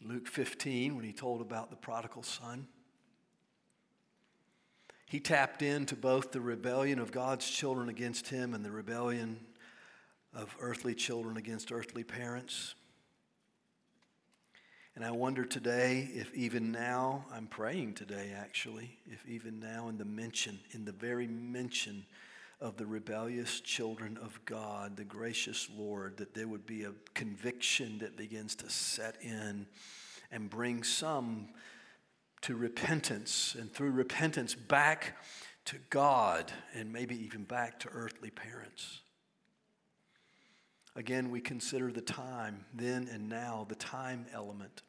Luke 0.00 0.28
15, 0.28 0.94
when 0.94 1.04
he 1.04 1.12
told 1.12 1.40
about 1.40 1.70
the 1.70 1.76
prodigal 1.76 2.22
son, 2.22 2.68
he 5.06 5.18
tapped 5.18 5.62
into 5.62 5.96
both 5.96 6.30
the 6.30 6.40
rebellion 6.40 7.00
of 7.00 7.10
God's 7.10 7.50
children 7.50 7.88
against 7.88 8.28
him 8.28 8.54
and 8.54 8.64
the 8.64 8.70
rebellion 8.70 9.40
of 10.34 10.54
earthly 10.60 10.94
children 10.94 11.36
against 11.36 11.72
earthly 11.72 12.04
parents. 12.04 12.74
And 14.94 15.04
I 15.04 15.10
wonder 15.12 15.44
today 15.44 16.10
if 16.12 16.34
even 16.34 16.72
now, 16.72 17.24
I'm 17.32 17.46
praying 17.46 17.94
today 17.94 18.32
actually, 18.36 18.98
if 19.06 19.24
even 19.26 19.60
now 19.60 19.88
in 19.88 19.96
the 19.96 20.04
mention, 20.04 20.58
in 20.72 20.84
the 20.84 20.92
very 20.92 21.28
mention 21.28 22.04
of 22.60 22.76
the 22.76 22.86
rebellious 22.86 23.60
children 23.60 24.18
of 24.20 24.40
God, 24.44 24.96
the 24.96 25.04
gracious 25.04 25.68
Lord, 25.76 26.16
that 26.16 26.34
there 26.34 26.48
would 26.48 26.66
be 26.66 26.82
a 26.82 26.92
conviction 27.14 27.98
that 28.00 28.16
begins 28.16 28.56
to 28.56 28.68
set 28.68 29.22
in 29.22 29.66
and 30.32 30.50
bring 30.50 30.82
some 30.82 31.50
to 32.40 32.56
repentance, 32.56 33.56
and 33.58 33.72
through 33.72 33.90
repentance 33.90 34.54
back 34.54 35.16
to 35.66 35.76
God, 35.90 36.52
and 36.74 36.92
maybe 36.92 37.16
even 37.24 37.44
back 37.44 37.78
to 37.80 37.88
earthly 37.88 38.30
parents. 38.30 39.00
Again, 40.98 41.30
we 41.30 41.40
consider 41.40 41.90
the 41.90 42.02
time, 42.02 42.66
then 42.74 43.08
and 43.10 43.30
now, 43.30 43.64
the 43.66 43.76
time 43.76 44.26
element 44.34 44.82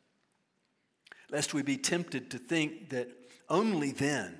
lest 1.31 1.53
we 1.53 1.61
be 1.61 1.77
tempted 1.77 2.31
to 2.31 2.37
think 2.37 2.89
that 2.89 3.09
only 3.49 3.91
then, 3.91 4.37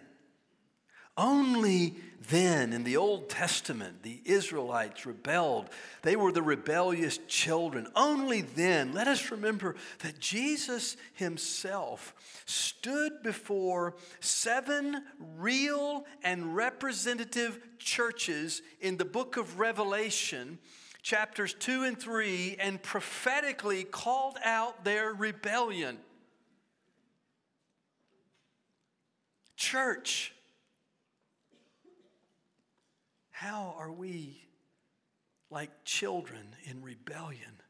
only 1.17 1.95
then 2.29 2.71
in 2.71 2.84
the 2.84 2.97
Old 2.97 3.29
Testament, 3.29 4.03
the 4.03 4.21
Israelites 4.23 5.05
rebelled. 5.05 5.69
They 6.01 6.15
were 6.15 6.32
the 6.32 6.41
rebellious 6.41 7.19
children. 7.27 7.88
Only 7.95 8.41
then, 8.41 8.93
let 8.93 9.08
us 9.08 9.32
remember 9.32 9.75
that 9.99 10.19
Jesus 10.19 10.95
himself 11.13 12.13
stood 12.45 13.21
before 13.23 13.95
seven 14.21 15.03
real 15.38 16.05
and 16.23 16.55
representative 16.55 17.60
churches 17.79 18.62
in 18.79 18.97
the 18.97 19.05
book 19.05 19.36
of 19.36 19.60
Revelation, 19.60 20.58
chapters 21.01 21.53
2 21.53 21.83
and 21.83 21.99
3, 21.99 22.57
and 22.59 22.81
prophetically 22.81 23.83
called 23.83 24.38
out 24.43 24.83
their 24.83 25.13
rebellion. 25.13 25.97
Church, 29.55 30.33
how 33.31 33.75
are 33.77 33.91
we 33.91 34.45
like 35.49 35.69
children 35.83 36.55
in 36.63 36.81
rebellion 36.81 37.62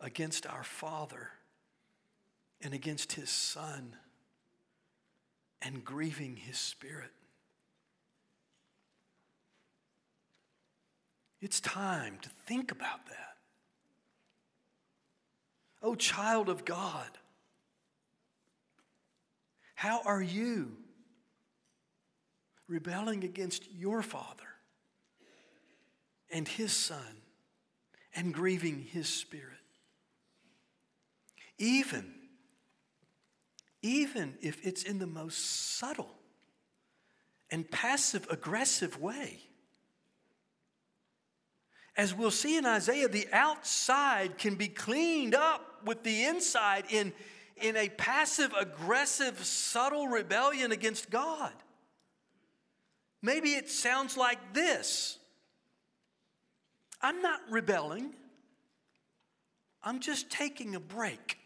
against 0.00 0.46
our 0.46 0.64
Father 0.64 1.30
and 2.60 2.74
against 2.74 3.12
His 3.12 3.30
Son 3.30 3.94
and 5.62 5.84
grieving 5.84 6.36
His 6.36 6.58
Spirit? 6.58 7.12
It's 11.40 11.60
time 11.60 12.18
to 12.22 12.28
think 12.46 12.72
about 12.72 13.06
that. 13.06 13.36
Oh, 15.82 15.94
child 15.94 16.48
of 16.48 16.64
God, 16.64 17.10
how 19.74 20.00
are 20.04 20.22
you? 20.22 20.76
rebelling 22.68 23.24
against 23.24 23.70
your 23.72 24.02
Father 24.02 24.44
and 26.30 26.46
His 26.46 26.72
Son 26.72 27.22
and 28.14 28.34
grieving 28.34 28.86
His 28.90 29.08
Spirit. 29.08 29.52
Even, 31.58 32.12
even 33.82 34.34
if 34.42 34.64
it's 34.66 34.82
in 34.82 34.98
the 34.98 35.06
most 35.06 35.76
subtle 35.76 36.14
and 37.50 37.70
passive 37.70 38.26
aggressive 38.30 39.00
way. 39.00 39.40
As 41.96 42.14
we'll 42.14 42.30
see 42.30 42.56
in 42.56 42.66
Isaiah, 42.66 43.08
the 43.08 43.26
outside 43.32 44.36
can 44.38 44.54
be 44.54 44.68
cleaned 44.68 45.34
up 45.34 45.82
with 45.84 46.02
the 46.02 46.24
inside 46.24 46.84
in, 46.90 47.12
in 47.56 47.76
a 47.76 47.88
passive 47.88 48.52
aggressive, 48.58 49.42
subtle 49.44 50.08
rebellion 50.08 50.72
against 50.72 51.10
God. 51.10 51.52
Maybe 53.22 53.50
it 53.50 53.70
sounds 53.70 54.16
like 54.16 54.52
this 54.52 55.18
I'm 57.00 57.22
not 57.22 57.40
rebelling, 57.50 58.14
I'm 59.82 60.00
just 60.00 60.30
taking 60.30 60.74
a 60.74 60.80
break. 60.80 61.38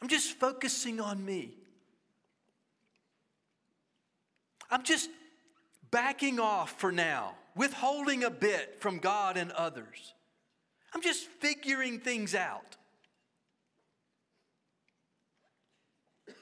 I'm 0.00 0.08
just 0.08 0.32
focusing 0.40 1.00
on 1.00 1.24
me. 1.24 1.54
I'm 4.68 4.82
just 4.82 5.08
backing 5.92 6.40
off 6.40 6.72
for 6.80 6.90
now, 6.90 7.36
withholding 7.56 8.24
a 8.24 8.30
bit 8.30 8.80
from 8.80 8.98
God 8.98 9.36
and 9.36 9.50
others. 9.52 10.14
I'm 10.94 11.02
just 11.02 11.26
figuring 11.26 12.00
things 12.00 12.34
out. 12.34 12.76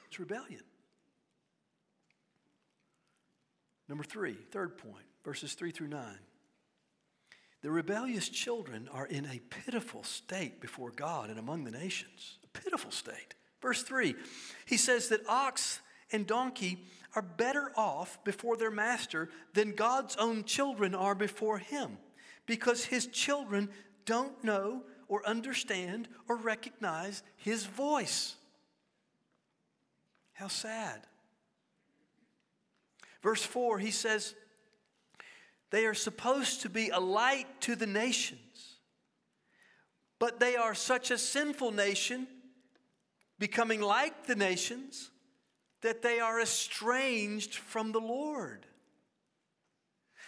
It's 0.07 0.19
rebellion. 0.19 0.63
Number 3.87 4.03
three, 4.03 4.37
third 4.51 4.77
point, 4.77 5.05
verses 5.23 5.53
three 5.53 5.71
through 5.71 5.87
nine. 5.87 6.19
The 7.61 7.71
rebellious 7.71 8.27
children 8.27 8.89
are 8.91 9.05
in 9.05 9.25
a 9.25 9.39
pitiful 9.39 10.03
state 10.03 10.59
before 10.61 10.91
God 10.91 11.29
and 11.29 11.37
among 11.37 11.63
the 11.63 11.71
nations. 11.71 12.39
A 12.43 12.59
pitiful 12.59 12.91
state. 12.91 13.35
Verse 13.61 13.83
3, 13.83 14.15
he 14.65 14.77
says 14.77 15.09
that 15.09 15.21
ox 15.27 15.81
and 16.11 16.25
donkey 16.25 16.83
are 17.15 17.21
better 17.21 17.71
off 17.75 18.23
before 18.23 18.57
their 18.57 18.71
master 18.71 19.29
than 19.53 19.73
God's 19.73 20.15
own 20.15 20.43
children 20.43 20.95
are 20.95 21.15
before 21.15 21.57
him, 21.57 21.97
because 22.45 22.85
his 22.85 23.07
children 23.07 23.69
don't 24.05 24.43
know 24.43 24.83
or 25.07 25.25
understand 25.27 26.07
or 26.29 26.37
recognize 26.37 27.21
his 27.35 27.65
voice. 27.65 28.35
How 30.33 30.47
sad. 30.47 31.05
Verse 33.21 33.43
4, 33.43 33.77
he 33.77 33.91
says, 33.91 34.33
They 35.69 35.85
are 35.85 35.93
supposed 35.93 36.61
to 36.61 36.69
be 36.69 36.89
a 36.89 36.99
light 36.99 37.61
to 37.61 37.75
the 37.75 37.85
nations, 37.85 38.77
but 40.17 40.39
they 40.39 40.55
are 40.55 40.73
such 40.73 41.11
a 41.11 41.17
sinful 41.17 41.71
nation, 41.71 42.27
becoming 43.37 43.81
like 43.81 44.25
the 44.25 44.35
nations, 44.35 45.10
that 45.81 46.01
they 46.01 46.19
are 46.19 46.39
estranged 46.39 47.55
from 47.55 47.91
the 47.91 47.99
Lord. 47.99 48.65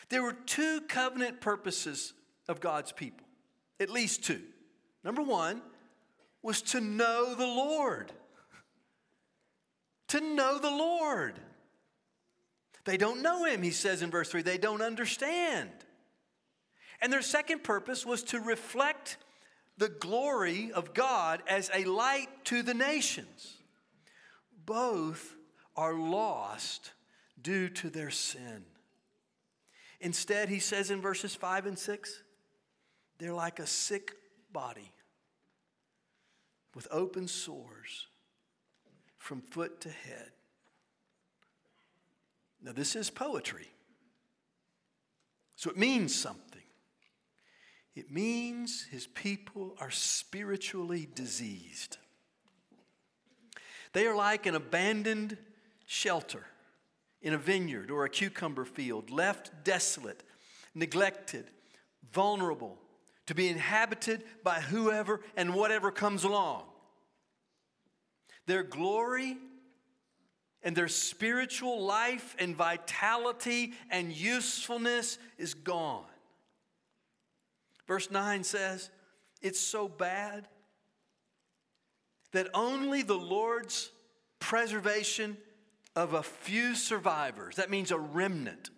There 0.09 0.23
were 0.23 0.33
two 0.33 0.81
covenant 0.81 1.41
purposes 1.41 2.13
of 2.47 2.59
God's 2.59 2.91
people, 2.91 3.25
at 3.79 3.89
least 3.89 4.23
two. 4.23 4.41
Number 5.03 5.21
one 5.21 5.61
was 6.41 6.61
to 6.61 6.81
know 6.81 7.35
the 7.35 7.47
Lord. 7.47 8.11
To 10.09 10.21
know 10.21 10.59
the 10.59 10.69
Lord. 10.69 11.39
They 12.85 12.97
don't 12.97 13.21
know 13.21 13.45
him, 13.45 13.63
he 13.63 13.71
says 13.71 14.01
in 14.01 14.11
verse 14.11 14.29
3. 14.29 14.41
They 14.41 14.57
don't 14.57 14.81
understand. 14.81 15.71
And 17.01 17.11
their 17.11 17.21
second 17.21 17.63
purpose 17.63 18.05
was 18.05 18.23
to 18.25 18.39
reflect 18.39 19.17
the 19.77 19.89
glory 19.89 20.71
of 20.71 20.93
God 20.93 21.41
as 21.47 21.71
a 21.73 21.85
light 21.85 22.27
to 22.45 22.61
the 22.61 22.73
nations. 22.73 23.57
Both 24.65 25.33
are 25.75 25.93
lost 25.93 26.91
due 27.41 27.69
to 27.69 27.89
their 27.89 28.09
sin. 28.09 28.63
Instead, 29.99 30.49
he 30.49 30.59
says 30.59 30.91
in 30.91 31.01
verses 31.01 31.33
5 31.35 31.65
and 31.65 31.79
6, 31.79 32.23
they're 33.19 33.33
like 33.33 33.59
a 33.59 33.67
sick 33.67 34.13
body 34.51 34.91
with 36.75 36.87
open 36.91 37.27
sores 37.27 38.07
from 39.17 39.41
foot 39.41 39.79
to 39.81 39.89
head. 39.89 40.31
Now, 42.61 42.71
this 42.71 42.95
is 42.95 43.09
poetry. 43.09 43.67
So 45.55 45.69
it 45.69 45.77
means 45.77 46.13
something. 46.13 46.61
It 47.95 48.11
means 48.11 48.83
his 48.89 49.05
people 49.07 49.75
are 49.79 49.91
spiritually 49.91 51.07
diseased. 51.13 51.97
They 53.93 54.07
are 54.07 54.15
like 54.15 54.45
an 54.45 54.55
abandoned 54.55 55.37
shelter 55.93 56.43
in 57.21 57.33
a 57.33 57.37
vineyard 57.37 57.91
or 57.91 58.03
a 58.03 58.09
cucumber 58.09 58.65
field, 58.65 59.11
left 59.11 59.51
desolate, 59.63 60.23
neglected, 60.73 61.45
vulnerable, 62.11 62.77
to 63.27 63.35
be 63.35 63.47
inhabited 63.47 64.23
by 64.43 64.59
whoever 64.59 65.21
and 65.37 65.53
whatever 65.53 65.91
comes 65.91 66.23
along. 66.23 66.63
Their 68.47 68.63
glory 68.63 69.37
and 70.63 70.75
their 70.75 70.87
spiritual 70.87 71.85
life 71.85 72.35
and 72.39 72.55
vitality 72.55 73.73
and 73.89 74.11
usefulness 74.11 75.19
is 75.37 75.53
gone. 75.53 76.03
Verse 77.87 78.09
9 78.09 78.43
says, 78.43 78.89
It's 79.41 79.59
so 79.59 79.87
bad 79.87 80.47
that 82.31 82.47
only 82.53 83.03
the 83.03 83.13
Lord's 83.13 83.91
preservation 84.39 85.37
of 85.95 86.13
a 86.13 86.23
few 86.23 86.75
survivors, 86.75 87.57
that 87.57 87.69
means 87.69 87.91
a 87.91 87.97
remnant, 87.97 88.69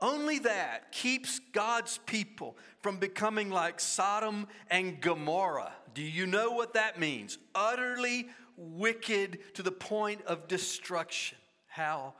only 0.00 0.40
that 0.40 0.90
keeps 0.90 1.40
God's 1.52 1.98
people 2.06 2.56
from 2.80 2.98
becoming 2.98 3.50
like 3.50 3.78
Sodom 3.78 4.48
and 4.68 5.00
Gomorrah. 5.00 5.72
Do 5.94 6.02
you 6.02 6.26
know 6.26 6.50
what 6.52 6.74
that 6.74 6.98
means? 6.98 7.38
Utterly 7.54 8.28
wicked 8.56 9.38
to 9.54 9.62
the 9.62 9.70
point 9.70 10.22
of 10.26 10.48
destruction. 10.48 11.38
How 11.66 12.14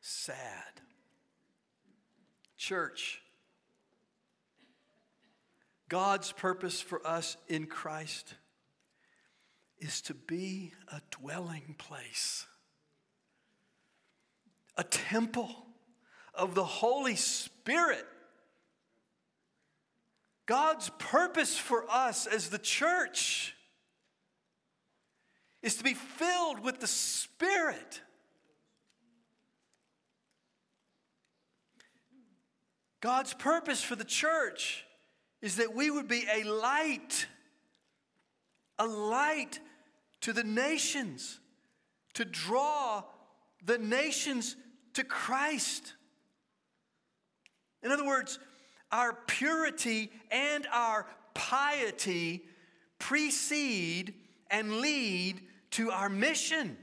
sad. 0.00 0.80
Church, 2.58 3.22
God's 5.88 6.32
purpose 6.32 6.80
for 6.80 7.06
us 7.06 7.36
in 7.48 7.66
Christ 7.66 8.34
is 9.78 10.00
to 10.02 10.14
be 10.14 10.72
a 10.92 11.00
dwelling 11.10 11.74
place, 11.78 12.46
a 14.76 14.84
temple 14.84 15.50
of 16.34 16.54
the 16.54 16.64
Holy 16.64 17.16
Spirit. 17.16 18.04
God's 20.46 20.90
purpose 20.98 21.56
for 21.56 21.84
us 21.90 22.26
as 22.26 22.50
the 22.50 22.58
church 22.58 23.54
is 25.62 25.76
to 25.76 25.84
be 25.84 25.94
filled 25.94 26.60
with 26.60 26.80
the 26.80 26.86
Spirit. 26.86 28.02
God's 33.00 33.34
purpose 33.34 33.82
for 33.82 33.96
the 33.96 34.04
church 34.04 34.84
is 35.40 35.56
that 35.56 35.74
we 35.74 35.90
would 35.90 36.08
be 36.08 36.24
a 36.30 36.42
light, 36.44 37.26
a 38.78 38.86
light 38.86 39.60
to 40.22 40.32
the 40.32 40.44
nations, 40.44 41.38
to 42.14 42.24
draw 42.24 43.02
the 43.64 43.78
nations 43.78 44.56
to 44.94 45.04
Christ. 45.04 45.92
In 47.82 47.92
other 47.92 48.04
words, 48.04 48.38
our 48.90 49.12
purity 49.26 50.10
and 50.30 50.66
our 50.72 51.06
piety 51.34 52.44
precede 52.98 54.14
and 54.50 54.80
lead 54.80 55.42
to 55.72 55.90
our 55.90 56.08
mission. 56.08 56.76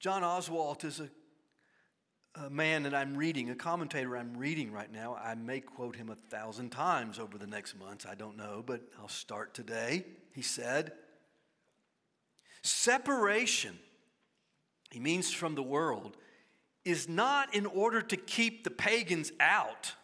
John 0.00 0.22
Oswalt 0.22 0.84
is 0.84 0.98
a, 0.98 1.08
a, 2.46 2.50
man 2.50 2.82
that 2.82 2.94
I'm 2.94 3.16
reading, 3.16 3.50
a 3.50 3.54
commentator 3.54 4.16
I'm 4.16 4.36
reading 4.36 4.72
right 4.72 4.90
now. 4.90 5.14
I 5.14 5.36
may 5.36 5.60
quote 5.60 5.94
him 5.94 6.08
a 6.08 6.16
thousand 6.16 6.70
times 6.70 7.20
over 7.20 7.38
the 7.38 7.46
next 7.46 7.78
months, 7.78 8.04
I 8.04 8.16
don't 8.16 8.36
know, 8.36 8.64
but 8.66 8.80
I'll 8.98 9.06
start 9.06 9.54
today. 9.54 10.04
He 10.34 10.42
said, 10.42 10.92
Separation, 12.62 13.78
he 14.92 15.00
means 15.00 15.32
from 15.32 15.54
the 15.54 15.62
world, 15.62 16.16
is 16.84 17.08
not 17.08 17.54
in 17.54 17.66
order 17.66 18.02
to 18.02 18.16
keep 18.16 18.64
the 18.64 18.70
pagans 18.70 19.32
out. 19.40 19.94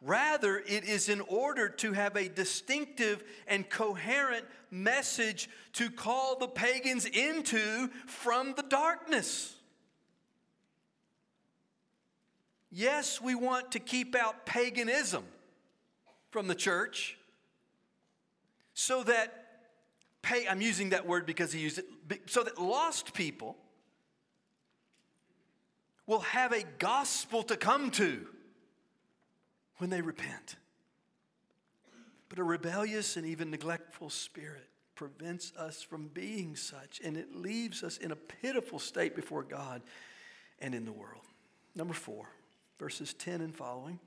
Rather, 0.00 0.58
it 0.58 0.84
is 0.84 1.08
in 1.08 1.20
order 1.22 1.68
to 1.68 1.92
have 1.92 2.16
a 2.16 2.28
distinctive 2.28 3.24
and 3.48 3.68
coherent 3.68 4.44
message 4.70 5.48
to 5.72 5.90
call 5.90 6.38
the 6.38 6.46
pagans 6.46 7.04
into 7.04 7.88
from 8.06 8.54
the 8.56 8.62
darkness. 8.62 9.56
Yes, 12.70 13.20
we 13.20 13.34
want 13.34 13.72
to 13.72 13.80
keep 13.80 14.14
out 14.14 14.46
paganism 14.46 15.24
from 16.30 16.46
the 16.46 16.54
church 16.54 17.16
so 18.74 19.02
that, 19.02 19.47
pay, 20.28 20.46
I'm 20.46 20.60
using 20.60 20.90
that 20.90 21.06
word 21.06 21.26
because 21.26 21.52
he 21.52 21.60
used 21.60 21.78
it, 21.78 21.86
so 22.26 22.42
that 22.42 22.58
lost 22.58 23.14
people 23.14 23.56
will 26.06 26.20
have 26.20 26.52
a 26.52 26.64
gospel 26.78 27.42
to 27.44 27.56
come 27.56 27.90
to 27.92 28.26
when 29.78 29.90
they 29.90 30.02
repent. 30.02 30.56
But 32.28 32.38
a 32.38 32.44
rebellious 32.44 33.16
and 33.16 33.26
even 33.26 33.50
neglectful 33.50 34.10
spirit 34.10 34.68
prevents 34.94 35.52
us 35.56 35.82
from 35.82 36.08
being 36.08 36.56
such, 36.56 37.00
and 37.02 37.16
it 37.16 37.34
leaves 37.34 37.82
us 37.82 37.96
in 37.96 38.10
a 38.10 38.16
pitiful 38.16 38.78
state 38.78 39.16
before 39.16 39.42
God 39.42 39.82
and 40.58 40.74
in 40.74 40.84
the 40.84 40.92
world. 40.92 41.22
Number 41.74 41.94
four, 41.94 42.28
verses 42.78 43.14
10 43.14 43.40
and 43.40 43.54
following. 43.54 43.98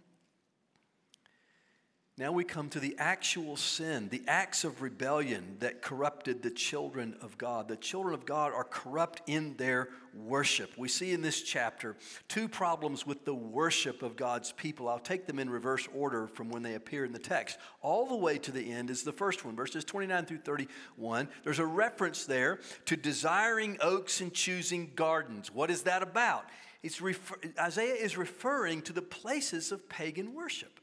Now 2.18 2.34
we 2.34 2.44
come 2.44 2.68
to 2.70 2.80
the 2.80 2.96
actual 3.00 3.56
sin, 3.56 4.10
the 4.10 4.22
acts 4.28 4.66
of 4.66 4.82
rebellion 4.82 5.56
that 5.60 5.82
corrupted 5.82 6.44
the 6.44 6.52
children 6.52 7.16
of 7.22 7.38
God. 7.38 7.70
The 7.70 7.78
children 7.78 8.14
of 8.14 8.26
God 8.26 8.52
are 8.54 8.66
corrupt 8.66 9.22
in 9.28 9.56
their 9.56 9.88
worship. 10.14 10.78
We 10.78 10.90
see 10.90 11.14
in 11.14 11.22
this 11.22 11.42
chapter 11.42 11.96
two 12.28 12.50
problems 12.50 13.08
with 13.08 13.24
the 13.24 13.34
worship 13.34 14.04
of 14.04 14.18
God's 14.18 14.52
people. 14.52 14.90
I'll 14.90 15.00
take 15.00 15.26
them 15.26 15.40
in 15.40 15.50
reverse 15.50 15.88
order 15.96 16.28
from 16.28 16.50
when 16.50 16.64
they 16.64 16.76
appear 16.76 17.06
in 17.06 17.14
the 17.14 17.18
text. 17.18 17.58
All 17.82 18.06
the 18.06 18.18
way 18.18 18.38
to 18.40 18.52
the 18.52 18.70
end 18.72 18.90
is 18.90 19.04
the 19.04 19.14
first 19.14 19.46
one, 19.46 19.56
verses 19.56 19.86
29 19.86 20.26
through 20.26 20.40
31. 20.40 21.30
There's 21.46 21.60
a 21.60 21.66
reference 21.66 22.26
there 22.26 22.60
to 22.86 22.98
desiring 22.98 23.78
oaks 23.80 24.20
and 24.20 24.34
choosing 24.34 24.92
gardens. 24.96 25.50
What 25.50 25.72
is 25.72 25.84
that 25.84 26.04
about? 26.04 26.44
It's 26.84 27.00
refer- 27.00 27.40
Isaiah 27.58 27.96
is 27.96 28.18
referring 28.18 28.82
to 28.84 28.94
the 28.94 29.02
places 29.02 29.72
of 29.72 29.88
pagan 29.88 30.34
worship. 30.34 30.81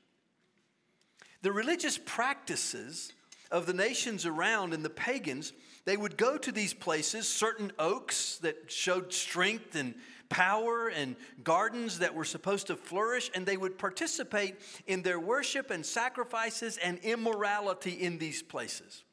The 1.42 1.52
religious 1.52 1.98
practices 1.98 3.12
of 3.50 3.66
the 3.66 3.72
nations 3.72 4.26
around 4.26 4.74
and 4.74 4.84
the 4.84 4.90
pagans, 4.90 5.52
they 5.84 5.96
would 5.96 6.16
go 6.16 6.36
to 6.36 6.52
these 6.52 6.74
places, 6.74 7.28
certain 7.28 7.72
oaks 7.78 8.38
that 8.38 8.70
showed 8.70 9.12
strength 9.12 9.74
and 9.74 9.94
power, 10.28 10.88
and 10.88 11.16
gardens 11.42 12.00
that 12.00 12.14
were 12.14 12.24
supposed 12.24 12.66
to 12.66 12.76
flourish, 12.76 13.30
and 13.34 13.46
they 13.46 13.56
would 13.56 13.78
participate 13.78 14.56
in 14.86 15.02
their 15.02 15.18
worship 15.18 15.70
and 15.70 15.86
sacrifices 15.86 16.76
and 16.76 16.98
immorality 16.98 17.92
in 17.92 18.18
these 18.18 18.42
places. 18.42 19.04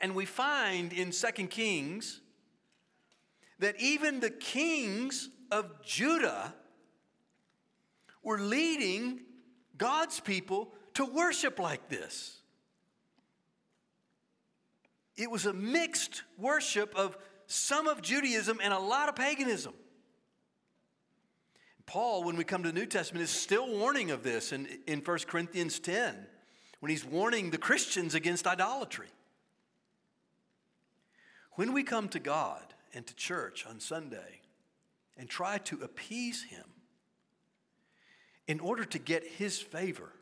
And 0.00 0.16
we 0.16 0.24
find 0.24 0.92
in 0.92 1.12
Second 1.12 1.50
Kings 1.50 2.20
that 3.60 3.80
even 3.80 4.18
the 4.18 4.30
kings 4.30 5.30
of 5.52 5.82
Judah 5.84 6.54
were 8.22 8.40
leading 8.40 9.20
God's 9.78 10.18
people 10.18 10.73
to 10.94 11.04
worship 11.04 11.58
like 11.58 11.88
this. 11.88 12.38
It 15.16 15.30
was 15.30 15.46
a 15.46 15.52
mixed 15.52 16.22
worship 16.38 16.94
of 16.96 17.16
some 17.46 17.86
of 17.86 18.02
Judaism 18.02 18.58
and 18.62 18.72
a 18.72 18.78
lot 18.78 19.08
of 19.08 19.14
paganism. 19.14 19.74
Paul, 21.86 22.24
when 22.24 22.36
we 22.36 22.44
come 22.44 22.62
to 22.62 22.72
the 22.72 22.78
New 22.78 22.86
Testament, 22.86 23.22
is 23.22 23.30
still 23.30 23.70
warning 23.78 24.10
of 24.10 24.22
this 24.22 24.52
in, 24.52 24.66
in 24.86 25.00
1 25.00 25.18
Corinthians 25.26 25.78
10 25.78 26.14
when 26.80 26.90
he's 26.90 27.04
warning 27.04 27.50
the 27.50 27.58
Christians 27.58 28.14
against 28.14 28.46
idolatry. 28.46 29.08
When 31.52 31.72
we 31.72 31.82
come 31.82 32.08
to 32.08 32.18
God 32.18 32.74
and 32.94 33.06
to 33.06 33.14
church 33.14 33.64
on 33.66 33.80
Sunday 33.80 34.40
and 35.16 35.28
try 35.28 35.58
to 35.58 35.82
appease 35.82 36.42
Him 36.44 36.64
in 38.46 38.60
order 38.60 38.84
to 38.84 38.98
get 38.98 39.24
His 39.24 39.60
favor, 39.60 40.12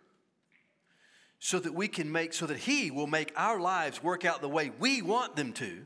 so 1.45 1.59
that 1.59 1.75
we 1.75 1.89
can 1.89 2.13
make, 2.13 2.33
so 2.33 2.47
that 2.47 2.57
He 2.57 2.93
will 2.93 3.09
make 3.09 3.33
our 3.37 3.59
lives 3.59 4.01
work 4.01 4.25
out 4.25 4.41
the 4.43 4.49
way 4.49 4.71
we 4.79 5.03
want 5.03 5.35
them 5.35 5.53
to, 5.55 5.85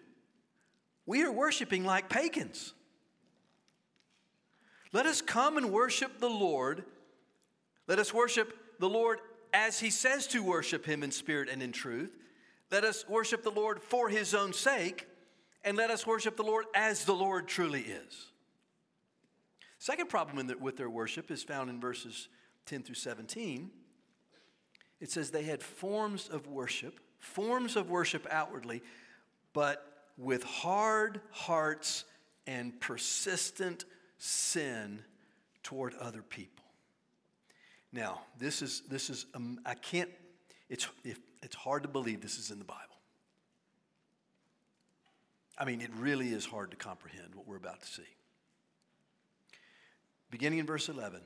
we 1.06 1.22
are 1.22 1.32
worshiping 1.32 1.82
like 1.82 2.10
pagans. 2.10 2.74
Let 4.92 5.06
us 5.06 5.22
come 5.22 5.56
and 5.56 5.72
worship 5.72 6.20
the 6.20 6.28
Lord. 6.28 6.84
Let 7.86 7.98
us 7.98 8.12
worship 8.12 8.54
the 8.80 8.88
Lord 8.90 9.20
as 9.54 9.80
He 9.80 9.88
says 9.88 10.26
to 10.26 10.42
worship 10.42 10.84
Him 10.84 11.02
in 11.02 11.10
spirit 11.10 11.48
and 11.50 11.62
in 11.62 11.72
truth. 11.72 12.14
Let 12.70 12.84
us 12.84 13.08
worship 13.08 13.42
the 13.42 13.50
Lord 13.50 13.82
for 13.82 14.10
His 14.10 14.34
own 14.34 14.52
sake, 14.52 15.08
and 15.64 15.74
let 15.74 15.90
us 15.90 16.06
worship 16.06 16.36
the 16.36 16.42
Lord 16.42 16.66
as 16.74 17.06
the 17.06 17.14
Lord 17.14 17.48
truly 17.48 17.80
is. 17.80 18.26
Second 19.78 20.10
problem 20.10 20.46
the, 20.48 20.58
with 20.58 20.76
their 20.76 20.90
worship 20.90 21.30
is 21.30 21.42
found 21.42 21.70
in 21.70 21.80
verses 21.80 22.28
10 22.66 22.82
through 22.82 22.96
17 22.96 23.70
it 25.00 25.10
says 25.10 25.30
they 25.30 25.42
had 25.42 25.62
forms 25.62 26.28
of 26.28 26.46
worship, 26.46 26.98
forms 27.18 27.76
of 27.76 27.90
worship 27.90 28.26
outwardly, 28.30 28.82
but 29.52 29.84
with 30.16 30.42
hard 30.42 31.20
hearts 31.30 32.04
and 32.46 32.78
persistent 32.80 33.84
sin 34.18 35.02
toward 35.62 35.94
other 35.96 36.22
people. 36.22 36.64
Now, 37.92 38.20
this 38.38 38.62
is, 38.62 38.82
this 38.88 39.10
is 39.10 39.26
um, 39.34 39.60
I 39.64 39.74
can't, 39.74 40.10
it's, 40.68 40.88
it's 41.04 41.56
hard 41.56 41.82
to 41.82 41.88
believe 41.88 42.20
this 42.20 42.38
is 42.38 42.50
in 42.50 42.58
the 42.58 42.64
Bible. 42.64 42.82
I 45.58 45.64
mean, 45.64 45.80
it 45.80 45.90
really 45.96 46.28
is 46.28 46.44
hard 46.44 46.70
to 46.72 46.76
comprehend 46.76 47.34
what 47.34 47.46
we're 47.46 47.56
about 47.56 47.80
to 47.80 47.86
see. 47.86 48.02
Beginning 50.30 50.58
in 50.58 50.66
verse 50.66 50.88
11. 50.88 51.20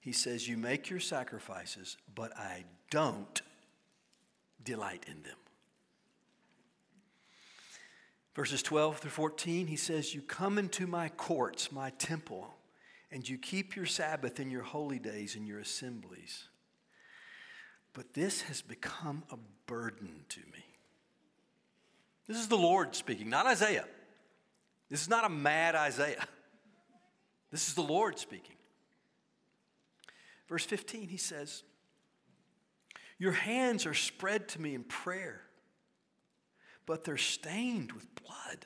He 0.00 0.12
says, 0.12 0.48
You 0.48 0.56
make 0.56 0.90
your 0.90 1.00
sacrifices, 1.00 1.96
but 2.14 2.36
I 2.36 2.64
don't 2.90 3.42
delight 4.62 5.04
in 5.08 5.22
them. 5.22 5.36
Verses 8.34 8.62
12 8.62 8.98
through 8.98 9.10
14, 9.10 9.66
he 9.66 9.76
says, 9.76 10.14
You 10.14 10.22
come 10.22 10.58
into 10.58 10.86
my 10.86 11.08
courts, 11.08 11.72
my 11.72 11.90
temple, 11.90 12.54
and 13.10 13.28
you 13.28 13.36
keep 13.36 13.74
your 13.74 13.86
Sabbath 13.86 14.38
and 14.38 14.52
your 14.52 14.62
holy 14.62 15.00
days 15.00 15.34
and 15.34 15.46
your 15.46 15.58
assemblies. 15.58 16.44
But 17.94 18.14
this 18.14 18.42
has 18.42 18.62
become 18.62 19.24
a 19.32 19.38
burden 19.66 20.24
to 20.28 20.40
me. 20.40 20.64
This 22.28 22.36
is 22.36 22.46
the 22.46 22.56
Lord 22.56 22.94
speaking, 22.94 23.28
not 23.28 23.46
Isaiah. 23.46 23.86
This 24.88 25.02
is 25.02 25.08
not 25.08 25.24
a 25.24 25.28
mad 25.28 25.74
Isaiah. 25.74 26.24
This 27.50 27.66
is 27.66 27.74
the 27.74 27.82
Lord 27.82 28.18
speaking. 28.18 28.56
Verse 30.48 30.64
15, 30.64 31.08
he 31.08 31.16
says, 31.16 31.62
Your 33.18 33.32
hands 33.32 33.86
are 33.86 33.94
spread 33.94 34.48
to 34.50 34.60
me 34.60 34.74
in 34.74 34.84
prayer 34.84 35.42
but 36.88 37.04
they're 37.04 37.18
stained 37.18 37.92
with 37.92 38.06
blood. 38.14 38.64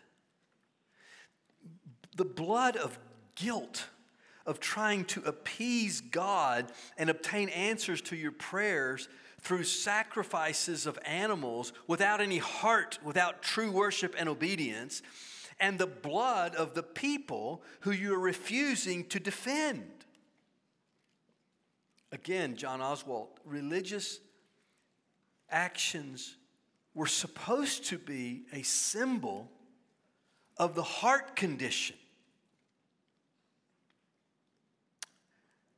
The 2.17 2.25
blood 2.25 2.77
of 2.77 2.97
guilt, 3.35 3.87
of 4.47 4.61
trying 4.61 5.07
to 5.07 5.23
appease 5.23 6.01
God 6.01 6.71
and 6.97 7.11
obtain 7.11 7.49
answers 7.49 8.01
to 8.03 8.17
your 8.17 8.31
prayers 8.31 9.09
through 9.41 9.65
sacrifices 9.65 10.87
of 10.87 11.01
animals 11.05 11.73
without 11.89 12.21
any 12.21 12.39
heart, 12.39 13.01
without 13.03 13.43
true 13.43 13.73
worship 13.73 14.15
and 14.17 14.29
obedience, 14.29 15.03
and 15.59 15.77
the 15.77 15.89
blood 15.89 16.55
of 16.55 16.75
the 16.75 16.83
people 16.85 17.61
who 17.81 17.91
you're 17.91 18.21
refusing 18.21 19.05
to 19.07 19.19
defend. 19.19 20.02
Again, 22.13 22.57
John 22.57 22.81
Oswalt, 22.81 23.31
religious 23.47 24.21
actions 25.51 26.37
were 26.95 27.07
supposed 27.07 27.87
to 27.87 27.99
be 27.99 28.43
a 28.53 28.63
symbol 28.63 29.51
of 30.59 30.75
the 30.75 30.83
heart 30.83 31.35
condition. 31.35 31.97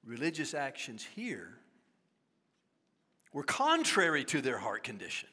Religious 0.05 0.55
actions 0.55 1.07
here 1.15 1.57
were 3.33 3.45
contrary 3.45 4.25
to 4.25 4.41
their 4.41 4.59
heart 4.59 4.83
condition. 4.83 5.29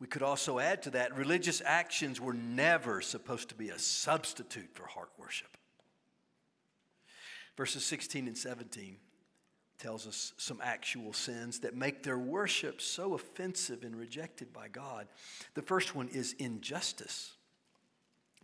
We 0.00 0.06
could 0.06 0.22
also 0.22 0.58
add 0.58 0.82
to 0.84 0.90
that 0.90 1.14
religious 1.14 1.62
actions 1.64 2.20
were 2.20 2.32
never 2.32 3.00
supposed 3.02 3.50
to 3.50 3.54
be 3.54 3.68
a 3.68 3.78
substitute 3.78 4.70
for 4.72 4.86
heart 4.86 5.10
worship. 5.18 5.56
Verses 7.56 7.84
16 7.84 8.26
and 8.26 8.36
17 8.36 8.96
tells 9.78 10.06
us 10.06 10.32
some 10.36 10.60
actual 10.62 11.12
sins 11.12 11.60
that 11.60 11.76
make 11.76 12.02
their 12.02 12.18
worship 12.18 12.80
so 12.80 13.14
offensive 13.14 13.82
and 13.82 13.96
rejected 13.96 14.52
by 14.52 14.68
God. 14.68 15.08
The 15.54 15.62
first 15.62 15.94
one 15.94 16.08
is 16.08 16.34
injustice. 16.38 17.32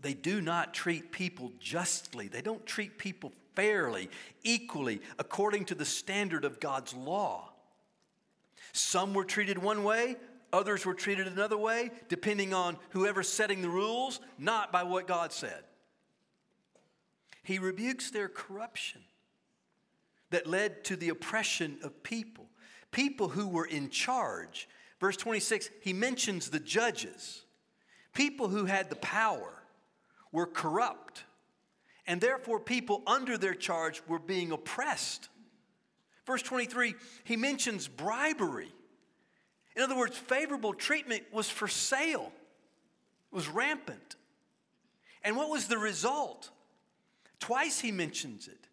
They 0.00 0.14
do 0.14 0.40
not 0.40 0.74
treat 0.74 1.12
people 1.12 1.52
justly. 1.60 2.28
They 2.28 2.42
don't 2.42 2.64
treat 2.66 2.98
people 2.98 3.32
fairly, 3.54 4.10
equally, 4.42 5.00
according 5.18 5.66
to 5.66 5.74
the 5.74 5.84
standard 5.84 6.44
of 6.44 6.60
God's 6.60 6.94
law. 6.94 7.52
Some 8.72 9.14
were 9.14 9.24
treated 9.24 9.58
one 9.58 9.84
way, 9.84 10.16
others 10.52 10.84
were 10.84 10.94
treated 10.94 11.26
another 11.26 11.56
way, 11.56 11.90
depending 12.08 12.54
on 12.54 12.76
whoever's 12.90 13.28
setting 13.28 13.62
the 13.62 13.68
rules, 13.68 14.20
not 14.38 14.72
by 14.72 14.82
what 14.82 15.06
God 15.06 15.32
said. 15.32 15.64
He 17.48 17.58
rebukes 17.58 18.10
their 18.10 18.28
corruption 18.28 19.00
that 20.28 20.46
led 20.46 20.84
to 20.84 20.96
the 20.96 21.08
oppression 21.08 21.78
of 21.82 22.02
people, 22.02 22.44
people 22.90 23.30
who 23.30 23.48
were 23.48 23.64
in 23.64 23.88
charge. 23.88 24.68
Verse 25.00 25.16
26, 25.16 25.70
he 25.80 25.94
mentions 25.94 26.50
the 26.50 26.60
judges. 26.60 27.46
People 28.12 28.48
who 28.48 28.66
had 28.66 28.90
the 28.90 28.96
power 28.96 29.50
were 30.30 30.44
corrupt, 30.44 31.24
and 32.06 32.20
therefore 32.20 32.60
people 32.60 33.02
under 33.06 33.38
their 33.38 33.54
charge 33.54 34.02
were 34.06 34.18
being 34.18 34.52
oppressed. 34.52 35.30
Verse 36.26 36.42
23, 36.42 36.96
he 37.24 37.38
mentions 37.38 37.88
bribery. 37.88 38.70
In 39.74 39.80
other 39.80 39.96
words, 39.96 40.18
favorable 40.18 40.74
treatment 40.74 41.22
was 41.32 41.48
for 41.48 41.66
sale, 41.66 42.30
it 43.32 43.34
was 43.34 43.48
rampant. 43.48 44.16
And 45.24 45.34
what 45.34 45.48
was 45.48 45.66
the 45.66 45.78
result? 45.78 46.50
Twice 47.40 47.80
he 47.80 47.92
mentions 47.92 48.48
it 48.48 48.68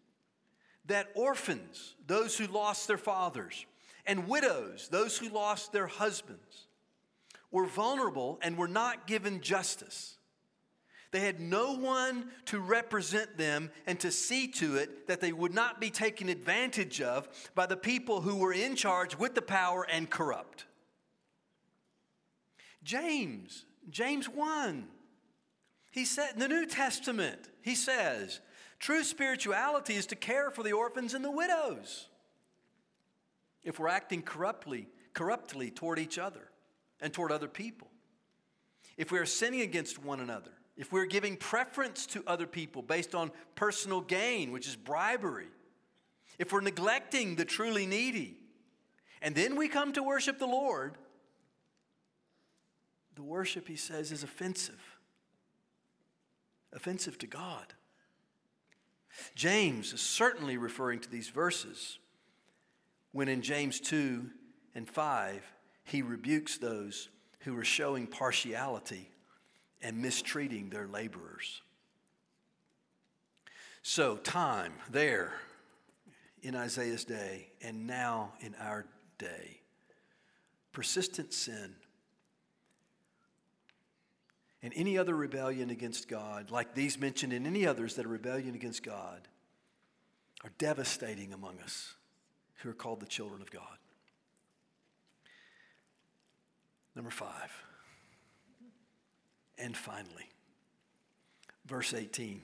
that 0.86 1.08
orphans, 1.14 1.94
those 2.06 2.38
who 2.38 2.46
lost 2.46 2.86
their 2.86 2.98
fathers, 2.98 3.66
and 4.06 4.28
widows, 4.28 4.88
those 4.88 5.18
who 5.18 5.28
lost 5.28 5.72
their 5.72 5.86
husbands, 5.86 6.68
were 7.50 7.66
vulnerable 7.66 8.38
and 8.42 8.56
were 8.56 8.68
not 8.68 9.06
given 9.06 9.40
justice. 9.40 10.16
They 11.10 11.20
had 11.20 11.40
no 11.40 11.72
one 11.72 12.30
to 12.46 12.60
represent 12.60 13.38
them 13.38 13.70
and 13.86 13.98
to 14.00 14.10
see 14.10 14.48
to 14.48 14.76
it 14.76 15.06
that 15.06 15.20
they 15.20 15.32
would 15.32 15.54
not 15.54 15.80
be 15.80 15.90
taken 15.90 16.28
advantage 16.28 17.00
of 17.00 17.28
by 17.54 17.66
the 17.66 17.76
people 17.76 18.20
who 18.20 18.36
were 18.36 18.52
in 18.52 18.76
charge 18.76 19.16
with 19.16 19.34
the 19.34 19.42
power 19.42 19.86
and 19.90 20.10
corrupt. 20.10 20.66
James, 22.82 23.64
James 23.88 24.28
1, 24.28 24.86
he 25.90 26.04
said 26.04 26.34
in 26.34 26.40
the 26.40 26.48
New 26.48 26.66
Testament, 26.66 27.48
he 27.62 27.74
says, 27.74 28.40
True 28.78 29.04
spirituality 29.04 29.94
is 29.94 30.06
to 30.06 30.16
care 30.16 30.50
for 30.50 30.62
the 30.62 30.72
orphans 30.72 31.14
and 31.14 31.24
the 31.24 31.30
widows. 31.30 32.08
If 33.62 33.78
we're 33.78 33.88
acting 33.88 34.22
corruptly, 34.22 34.88
corruptly 35.12 35.70
toward 35.70 35.98
each 35.98 36.18
other 36.18 36.50
and 37.00 37.12
toward 37.12 37.32
other 37.32 37.48
people, 37.48 37.88
if 38.96 39.10
we 39.10 39.18
are 39.18 39.26
sinning 39.26 39.62
against 39.62 40.02
one 40.02 40.20
another, 40.20 40.52
if 40.76 40.92
we're 40.92 41.06
giving 41.06 41.36
preference 41.36 42.06
to 42.06 42.22
other 42.26 42.46
people 42.46 42.82
based 42.82 43.14
on 43.14 43.30
personal 43.54 44.00
gain, 44.00 44.52
which 44.52 44.68
is 44.68 44.76
bribery, 44.76 45.48
if 46.38 46.52
we're 46.52 46.60
neglecting 46.60 47.36
the 47.36 47.44
truly 47.44 47.86
needy, 47.86 48.36
and 49.22 49.34
then 49.34 49.56
we 49.56 49.68
come 49.68 49.92
to 49.94 50.02
worship 50.02 50.38
the 50.38 50.46
Lord, 50.46 50.96
the 53.14 53.22
worship, 53.22 53.66
he 53.66 53.76
says, 53.76 54.12
is 54.12 54.22
offensive. 54.22 54.98
Offensive 56.72 57.16
to 57.18 57.26
God. 57.26 57.72
James 59.34 59.92
is 59.92 60.00
certainly 60.00 60.56
referring 60.56 61.00
to 61.00 61.10
these 61.10 61.28
verses 61.28 61.98
when 63.12 63.28
in 63.28 63.40
James 63.40 63.80
2 63.80 64.28
and 64.74 64.86
5, 64.86 65.42
he 65.84 66.02
rebukes 66.02 66.58
those 66.58 67.08
who 67.40 67.56
are 67.56 67.64
showing 67.64 68.06
partiality 68.06 69.10
and 69.80 70.02
mistreating 70.02 70.68
their 70.68 70.86
laborers. 70.86 71.62
So, 73.82 74.16
time 74.16 74.74
there 74.90 75.32
in 76.42 76.54
Isaiah's 76.54 77.04
day 77.04 77.48
and 77.62 77.86
now 77.86 78.34
in 78.40 78.54
our 78.60 78.84
day. 79.16 79.60
Persistent 80.72 81.32
sin 81.32 81.74
and 84.66 84.74
any 84.74 84.98
other 84.98 85.14
rebellion 85.14 85.70
against 85.70 86.08
God, 86.08 86.50
like 86.50 86.74
these 86.74 86.98
mentioned 86.98 87.32
and 87.32 87.46
any 87.46 87.68
others 87.68 87.94
that 87.94 88.04
are 88.04 88.08
rebellion 88.08 88.56
against 88.56 88.82
God, 88.82 89.28
are 90.42 90.50
devastating 90.58 91.32
among 91.32 91.60
us 91.60 91.94
who 92.56 92.70
are 92.70 92.74
called 92.74 92.98
the 92.98 93.06
children 93.06 93.40
of 93.40 93.48
God. 93.52 93.78
Number 96.96 97.12
five. 97.12 97.52
And 99.56 99.76
finally, 99.76 100.28
verse 101.64 101.94
18 101.94 102.42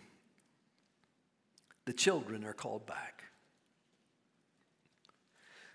the 1.87 1.93
children 1.93 2.45
are 2.45 2.53
called 2.53 2.87
back. 2.87 3.25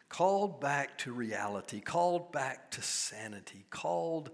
Called 0.07 0.61
back 0.61 0.97
to 0.99 1.11
reality, 1.11 1.81
called 1.81 2.31
back 2.31 2.71
to 2.71 2.81
sanity, 2.81 3.65
called 3.69 4.31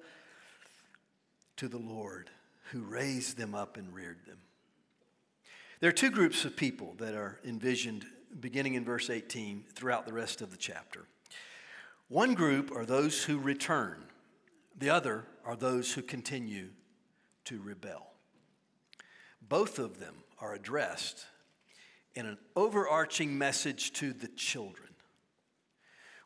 to 1.57 1.67
the 1.67 1.77
Lord 1.77 2.29
who 2.71 2.81
raised 2.81 3.37
them 3.37 3.53
up 3.53 3.77
and 3.77 3.93
reared 3.93 4.25
them. 4.25 4.39
There 5.79 5.89
are 5.89 5.93
two 5.93 6.11
groups 6.11 6.45
of 6.45 6.55
people 6.55 6.95
that 6.97 7.13
are 7.13 7.39
envisioned 7.45 8.05
beginning 8.39 8.75
in 8.75 8.85
verse 8.85 9.09
18 9.09 9.65
throughout 9.73 10.05
the 10.05 10.13
rest 10.13 10.41
of 10.41 10.49
the 10.49 10.57
chapter. 10.57 11.05
One 12.07 12.33
group 12.33 12.71
are 12.71 12.85
those 12.85 13.23
who 13.23 13.37
return, 13.37 14.05
the 14.77 14.89
other 14.89 15.25
are 15.45 15.55
those 15.55 15.93
who 15.93 16.01
continue 16.01 16.69
to 17.45 17.61
rebel. 17.61 18.07
Both 19.41 19.77
of 19.77 19.99
them 19.99 20.15
are 20.39 20.53
addressed 20.53 21.25
in 22.15 22.25
an 22.25 22.37
overarching 22.55 23.37
message 23.37 23.93
to 23.93 24.13
the 24.13 24.29
children 24.29 24.92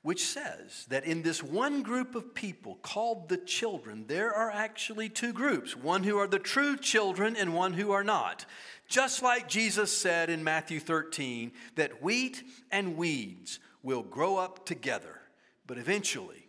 which 0.08 0.26
says 0.26 0.86
that 0.88 1.04
in 1.04 1.22
this 1.22 1.44
one 1.44 1.82
group 1.82 2.16
of 2.16 2.34
people 2.34 2.76
called 2.82 3.28
the 3.28 3.36
children, 3.36 4.06
there 4.08 4.34
are 4.34 4.50
actually 4.50 5.10
two 5.10 5.34
groups 5.34 5.76
one 5.76 6.02
who 6.02 6.18
are 6.18 6.30
the 6.30 6.40
true 6.40 6.78
children 6.78 7.36
and 7.36 7.54
one 7.54 7.74
who 7.74 7.92
are 7.92 8.06
not. 8.06 8.46
Just 8.88 9.22
like 9.22 9.50
Jesus 9.50 9.92
said 9.92 10.30
in 10.30 10.46
Matthew 10.46 10.80
13 10.80 11.52
that 11.76 12.02
wheat 12.02 12.42
and 12.72 12.96
weeds 12.96 13.60
will 13.84 14.02
grow 14.02 14.38
up 14.38 14.66
together, 14.66 15.20
but 15.66 15.78
eventually 15.78 16.48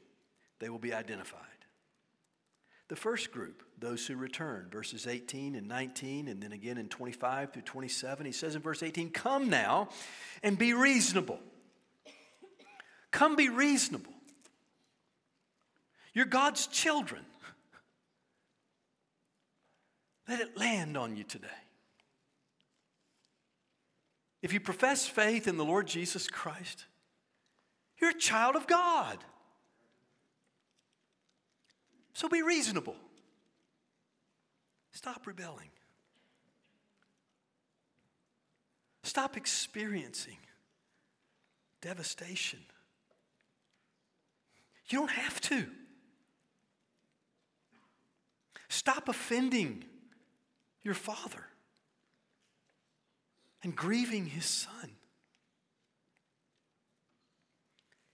they 0.61 0.68
will 0.68 0.78
be 0.78 0.94
identified. 0.94 1.42
The 2.86 2.94
first 2.94 3.32
group, 3.32 3.64
those 3.76 4.06
who 4.06 4.14
return, 4.14 4.68
verses 4.70 5.09
18 5.09 5.56
and 5.56 5.66
19, 5.66 6.28
and 6.28 6.40
then 6.40 6.52
again 6.52 6.78
in 6.78 6.86
25 6.88 7.54
through 7.54 7.62
27, 7.62 8.24
he 8.24 8.30
says 8.30 8.54
in 8.54 8.62
verse 8.62 8.84
18, 8.84 9.11
Come 9.11 9.50
now 9.50 9.88
and 10.44 10.56
be 10.56 10.74
reasonable. 10.74 11.40
Come 13.11 13.36
be 13.36 13.48
reasonable. 13.48 14.12
You're 16.12 16.26
God's 16.26 16.66
children. 16.66 17.22
Let 20.28 20.40
it 20.40 20.59
land 20.59 20.96
on 20.96 21.16
you 21.16 21.24
today. 21.24 21.48
If 24.42 24.52
you 24.52 24.61
profess 24.61 25.06
faith 25.06 25.48
in 25.48 25.56
the 25.56 25.64
Lord 25.64 25.86
Jesus 25.86 26.28
Christ, 26.28 26.86
you're 27.98 28.11
a 28.11 28.18
child 28.18 28.56
of 28.56 28.66
God. 28.66 29.18
So 32.12 32.28
be 32.28 32.42
reasonable. 32.42 32.96
Stop 34.92 35.26
rebelling. 35.26 35.70
Stop 39.02 39.36
experiencing 39.36 40.38
devastation. 41.80 42.61
You 44.91 44.99
don't 44.99 45.11
have 45.11 45.41
to. 45.43 45.66
Stop 48.68 49.09
offending 49.09 49.84
your 50.82 50.95
father 50.95 51.45
and 53.62 53.74
grieving 53.74 54.26
his 54.26 54.45
son 54.45 54.93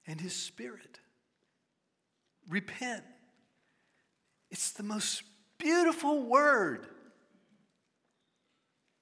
and 0.07 0.21
his 0.21 0.35
spirit. 0.35 1.01
Repent. 2.49 3.05
It's 4.51 4.73
the 4.73 4.83
most 4.83 5.23
beautiful 5.59 6.23
word. 6.23 6.87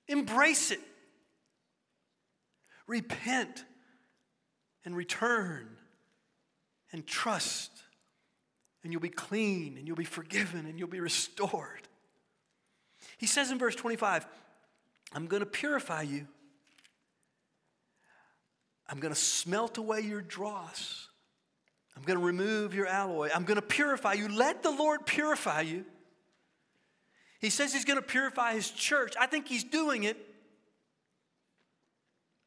Embrace 0.09 0.70
it. 0.70 0.81
Repent 2.87 3.64
and 4.85 4.97
return 4.97 5.79
and 6.93 7.07
trust, 7.07 7.70
and 8.82 8.93
you'll 8.93 9.03
be 9.03 9.09
clean, 9.09 9.76
and 9.78 9.86
you'll 9.86 9.97
be 9.97 10.05
forgiven, 10.05 10.66
and 10.66 10.78
you'll 10.78 10.88
be 10.88 11.01
restored. 11.01 11.88
He 13.18 13.26
says 13.26 13.51
in 13.51 13.59
verse 13.59 13.74
25, 13.74 14.26
I'm 15.14 15.26
going 15.26 15.40
to 15.40 15.47
purify 15.47 16.03
you. 16.03 16.26
I'm 18.88 18.99
going 18.99 19.14
to 19.14 19.20
smelt 19.20 19.78
away 19.78 20.01
your 20.01 20.20
dross. 20.20 21.09
I'm 21.97 22.03
going 22.03 22.18
to 22.18 22.24
remove 22.24 22.74
your 22.74 22.86
alloy. 22.86 23.30
I'm 23.34 23.45
going 23.45 23.57
to 23.57 23.62
purify 23.62 24.14
you. 24.14 24.28
Let 24.28 24.62
the 24.62 24.70
Lord 24.70 25.07
purify 25.07 25.62
you. 25.62 25.84
He 27.40 27.51
says 27.51 27.72
he's 27.72 27.84
going 27.84 27.99
to 27.99 28.07
purify 28.07 28.55
his 28.55 28.70
church. 28.70 29.14
I 29.18 29.26
think 29.26 29.49
he's 29.49 29.64
doing 29.64 30.05
it. 30.05 30.16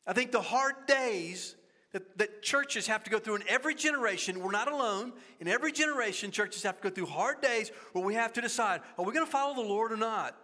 I 0.08 0.14
think 0.14 0.32
the 0.32 0.42
hard 0.42 0.76
days 0.88 1.56
that, 1.96 2.18
that 2.18 2.42
churches 2.42 2.88
have 2.88 3.06
to 3.06 3.10
go 3.10 3.20
through 3.20 3.36
in 3.36 3.44
every 3.48 3.74
generation. 3.74 4.42
We're 4.42 4.52
not 4.52 4.70
alone. 4.70 5.14
In 5.40 5.48
every 5.48 5.72
generation, 5.72 6.30
churches 6.30 6.62
have 6.64 6.76
to 6.82 6.90
go 6.90 6.94
through 6.94 7.06
hard 7.06 7.40
days 7.40 7.72
where 7.94 8.04
we 8.04 8.16
have 8.16 8.34
to 8.34 8.42
decide 8.42 8.82
are 9.00 9.06
we 9.06 9.14
going 9.14 9.26
to 9.26 9.32
follow 9.32 9.56
the 9.56 9.62
Lord 9.62 9.94
or 9.94 9.98
not? 9.98 10.36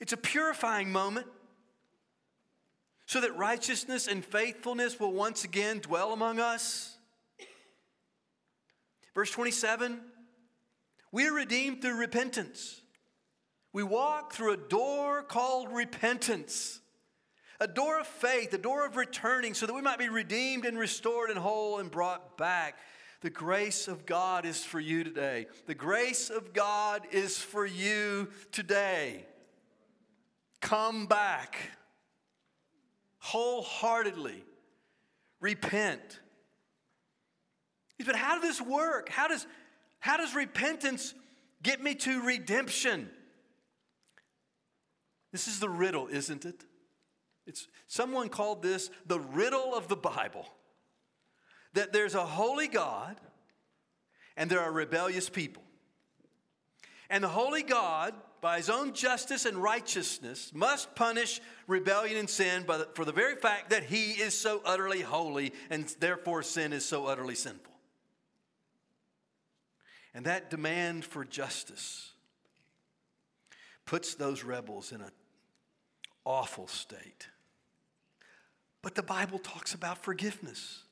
It's 0.00 0.12
a 0.12 0.16
purifying 0.16 0.90
moment 0.90 1.28
so 3.06 3.20
that 3.20 3.36
righteousness 3.36 4.08
and 4.08 4.24
faithfulness 4.24 4.98
will 4.98 5.12
once 5.12 5.44
again 5.44 5.78
dwell 5.78 6.12
among 6.12 6.40
us. 6.40 6.96
Verse 9.14 9.30
27 9.30 10.00
we 11.12 11.28
are 11.28 11.32
redeemed 11.32 11.82
through 11.82 11.98
repentance. 11.98 12.80
We 13.72 13.84
walk 13.84 14.32
through 14.32 14.54
a 14.54 14.56
door 14.56 15.22
called 15.22 15.72
repentance 15.72 16.80
a 17.60 17.66
door 17.66 18.00
of 18.00 18.06
faith, 18.06 18.52
a 18.52 18.58
door 18.58 18.84
of 18.84 18.96
returning, 18.96 19.54
so 19.54 19.66
that 19.66 19.74
we 19.74 19.82
might 19.82 19.98
be 19.98 20.08
redeemed 20.08 20.64
and 20.64 20.78
restored 20.78 21.30
and 21.30 21.38
whole 21.38 21.78
and 21.78 21.90
brought 21.90 22.36
back. 22.36 22.78
The 23.22 23.30
grace 23.30 23.88
of 23.88 24.04
God 24.06 24.44
is 24.44 24.64
for 24.64 24.78
you 24.78 25.02
today. 25.02 25.46
The 25.66 25.74
grace 25.74 26.30
of 26.30 26.52
God 26.52 27.02
is 27.10 27.38
for 27.38 27.64
you 27.64 28.28
today. 28.52 29.24
Come 30.60 31.06
back 31.06 31.56
wholeheartedly. 33.18 34.44
Repent. 35.40 36.20
But 38.04 38.14
how 38.14 38.38
does 38.38 38.42
this 38.42 38.60
work? 38.60 39.08
How 39.08 39.26
does, 39.26 39.46
how 39.98 40.16
does 40.16 40.34
repentance 40.34 41.14
get 41.62 41.82
me 41.82 41.94
to 41.96 42.22
redemption? 42.22 43.10
This 45.32 45.48
is 45.48 45.58
the 45.58 45.68
riddle, 45.68 46.06
isn't 46.08 46.44
it? 46.44 46.64
It's, 47.46 47.68
someone 47.86 48.28
called 48.28 48.62
this 48.62 48.90
the 49.06 49.20
riddle 49.20 49.74
of 49.74 49.88
the 49.88 49.96
Bible 49.96 50.46
that 51.74 51.92
there's 51.92 52.14
a 52.14 52.24
holy 52.24 52.68
God 52.68 53.16
and 54.36 54.50
there 54.50 54.60
are 54.60 54.72
rebellious 54.72 55.28
people. 55.28 55.62
And 57.08 57.22
the 57.22 57.28
holy 57.28 57.62
God, 57.62 58.14
by 58.40 58.56
his 58.56 58.68
own 58.68 58.92
justice 58.92 59.44
and 59.46 59.56
righteousness, 59.56 60.50
must 60.54 60.94
punish 60.94 61.40
rebellion 61.66 62.16
and 62.16 62.28
sin 62.28 62.64
for 62.94 63.04
the 63.04 63.12
very 63.12 63.36
fact 63.36 63.70
that 63.70 63.84
he 63.84 64.12
is 64.12 64.36
so 64.36 64.60
utterly 64.64 65.02
holy 65.02 65.52
and 65.70 65.86
therefore 66.00 66.42
sin 66.42 66.72
is 66.72 66.84
so 66.84 67.06
utterly 67.06 67.34
sinful. 67.34 67.72
And 70.14 70.24
that 70.24 70.50
demand 70.50 71.04
for 71.04 71.24
justice 71.24 72.10
puts 73.84 74.14
those 74.14 74.42
rebels 74.42 74.90
in 74.90 75.02
an 75.02 75.12
awful 76.24 76.66
state. 76.66 77.28
But 78.86 78.94
the 78.94 79.02
Bible 79.02 79.40
talks 79.40 79.74
about 79.74 79.98
forgiveness 79.98 80.84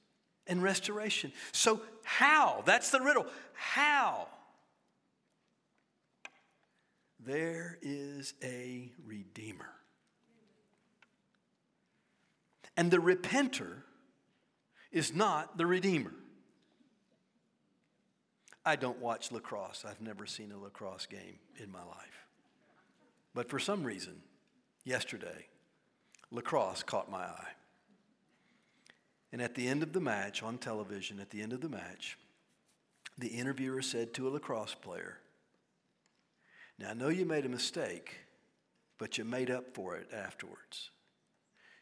and 0.48 0.60
restoration. 0.60 1.30
So, 1.52 1.80
how? 2.02 2.64
That's 2.66 2.90
the 2.90 2.98
riddle. 2.98 3.24
How? 3.52 4.26
There 7.20 7.78
is 7.82 8.34
a 8.42 8.90
Redeemer. 9.06 9.70
And 12.76 12.90
the 12.90 12.96
repenter 12.96 13.84
is 14.90 15.14
not 15.14 15.56
the 15.56 15.64
Redeemer. 15.64 16.14
I 18.66 18.74
don't 18.74 18.98
watch 18.98 19.30
lacrosse. 19.30 19.84
I've 19.88 20.00
never 20.00 20.26
seen 20.26 20.50
a 20.50 20.58
lacrosse 20.58 21.06
game 21.06 21.38
in 21.62 21.70
my 21.70 21.84
life. 21.84 22.26
But 23.34 23.48
for 23.48 23.60
some 23.60 23.84
reason, 23.84 24.16
yesterday, 24.84 25.46
lacrosse 26.32 26.82
caught 26.82 27.08
my 27.08 27.22
eye. 27.22 27.52
And 29.34 29.42
at 29.42 29.56
the 29.56 29.66
end 29.66 29.82
of 29.82 29.92
the 29.92 30.00
match, 30.00 30.44
on 30.44 30.58
television, 30.58 31.18
at 31.18 31.30
the 31.30 31.42
end 31.42 31.52
of 31.52 31.60
the 31.60 31.68
match, 31.68 32.16
the 33.18 33.26
interviewer 33.26 33.82
said 33.82 34.14
to 34.14 34.28
a 34.28 34.30
lacrosse 34.30 34.76
player, 34.76 35.18
Now, 36.78 36.90
I 36.90 36.94
know 36.94 37.08
you 37.08 37.24
made 37.24 37.44
a 37.44 37.48
mistake, 37.48 38.14
but 38.96 39.18
you 39.18 39.24
made 39.24 39.50
up 39.50 39.74
for 39.74 39.96
it 39.96 40.06
afterwards. 40.14 40.90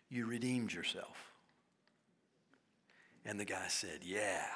You 0.09 0.25
redeemed 0.25 0.73
yourself. 0.73 1.31
And 3.27 3.39
the 3.39 3.45
guy 3.45 3.67
said, 3.69 3.99
Yeah. 4.03 4.47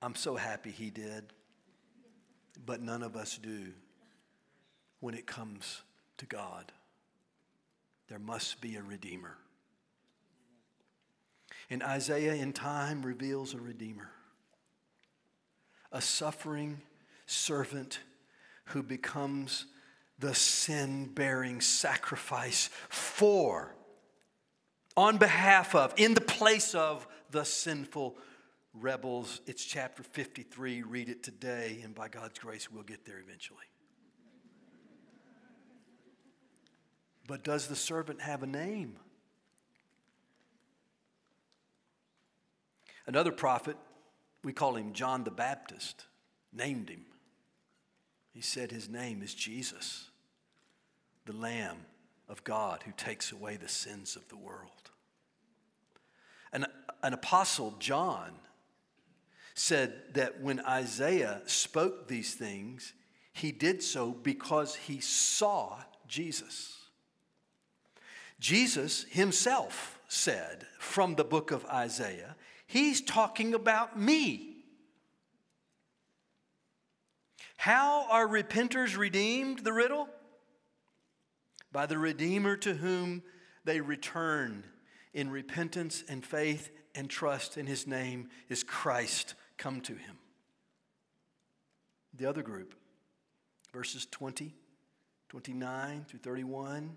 I'm 0.00 0.14
so 0.14 0.34
happy 0.34 0.70
he 0.70 0.88
did, 0.88 1.24
but 2.64 2.80
none 2.80 3.02
of 3.02 3.16
us 3.16 3.36
do 3.36 3.74
when 5.00 5.12
it 5.12 5.26
comes 5.26 5.82
to 6.16 6.24
God. 6.24 6.72
There 8.08 8.18
must 8.18 8.62
be 8.62 8.76
a 8.76 8.82
Redeemer. 8.82 9.36
And 11.70 11.84
Isaiah, 11.84 12.34
in 12.34 12.52
time, 12.52 13.02
reveals 13.02 13.54
a 13.54 13.60
Redeemer, 13.60 14.10
a 15.92 16.00
suffering 16.00 16.82
servant 17.26 18.00
who 18.66 18.82
becomes 18.82 19.66
the 20.18 20.34
sin 20.34 21.06
bearing 21.06 21.60
sacrifice 21.60 22.70
for, 22.88 23.74
on 24.96 25.16
behalf 25.16 25.76
of, 25.76 25.94
in 25.96 26.14
the 26.14 26.20
place 26.20 26.74
of 26.74 27.06
the 27.30 27.44
sinful 27.44 28.16
rebels. 28.74 29.40
It's 29.46 29.64
chapter 29.64 30.02
53. 30.02 30.82
Read 30.82 31.08
it 31.08 31.22
today, 31.22 31.80
and 31.84 31.94
by 31.94 32.08
God's 32.08 32.40
grace, 32.40 32.70
we'll 32.70 32.82
get 32.82 33.06
there 33.06 33.20
eventually. 33.20 33.58
But 37.28 37.44
does 37.44 37.68
the 37.68 37.76
servant 37.76 38.20
have 38.20 38.42
a 38.42 38.46
name? 38.46 38.96
Another 43.10 43.32
prophet, 43.32 43.76
we 44.44 44.52
call 44.52 44.76
him 44.76 44.92
John 44.92 45.24
the 45.24 45.32
Baptist, 45.32 46.04
named 46.52 46.88
him. 46.88 47.06
He 48.32 48.40
said 48.40 48.70
his 48.70 48.88
name 48.88 49.20
is 49.20 49.34
Jesus, 49.34 50.10
the 51.26 51.32
Lamb 51.32 51.78
of 52.28 52.44
God 52.44 52.84
who 52.86 52.92
takes 52.96 53.32
away 53.32 53.56
the 53.56 53.66
sins 53.66 54.14
of 54.14 54.28
the 54.28 54.36
world. 54.36 54.92
An, 56.52 56.66
an 57.02 57.12
apostle, 57.12 57.74
John, 57.80 58.30
said 59.54 59.92
that 60.12 60.40
when 60.40 60.60
Isaiah 60.60 61.42
spoke 61.46 62.06
these 62.06 62.34
things, 62.34 62.92
he 63.32 63.50
did 63.50 63.82
so 63.82 64.12
because 64.12 64.76
he 64.76 65.00
saw 65.00 65.80
Jesus. 66.06 66.78
Jesus 68.38 69.04
himself 69.10 69.98
said 70.06 70.64
from 70.78 71.16
the 71.16 71.24
book 71.24 71.50
of 71.50 71.66
Isaiah, 71.66 72.36
He's 72.70 73.00
talking 73.00 73.52
about 73.52 73.98
me. 73.98 74.54
How 77.56 78.06
are 78.08 78.28
repenters 78.28 78.96
redeemed? 78.96 79.64
The 79.64 79.72
riddle? 79.72 80.08
By 81.72 81.86
the 81.86 81.98
Redeemer 81.98 82.56
to 82.58 82.74
whom 82.74 83.24
they 83.64 83.80
return 83.80 84.62
in 85.12 85.30
repentance 85.30 86.04
and 86.08 86.24
faith 86.24 86.70
and 86.94 87.10
trust 87.10 87.58
in 87.58 87.66
his 87.66 87.88
name 87.88 88.28
is 88.48 88.62
Christ 88.62 89.34
come 89.58 89.80
to 89.80 89.94
him. 89.94 90.18
The 92.14 92.26
other 92.26 92.42
group, 92.42 92.76
verses 93.72 94.06
20, 94.12 94.54
29 95.28 96.04
through 96.08 96.20
31, 96.20 96.96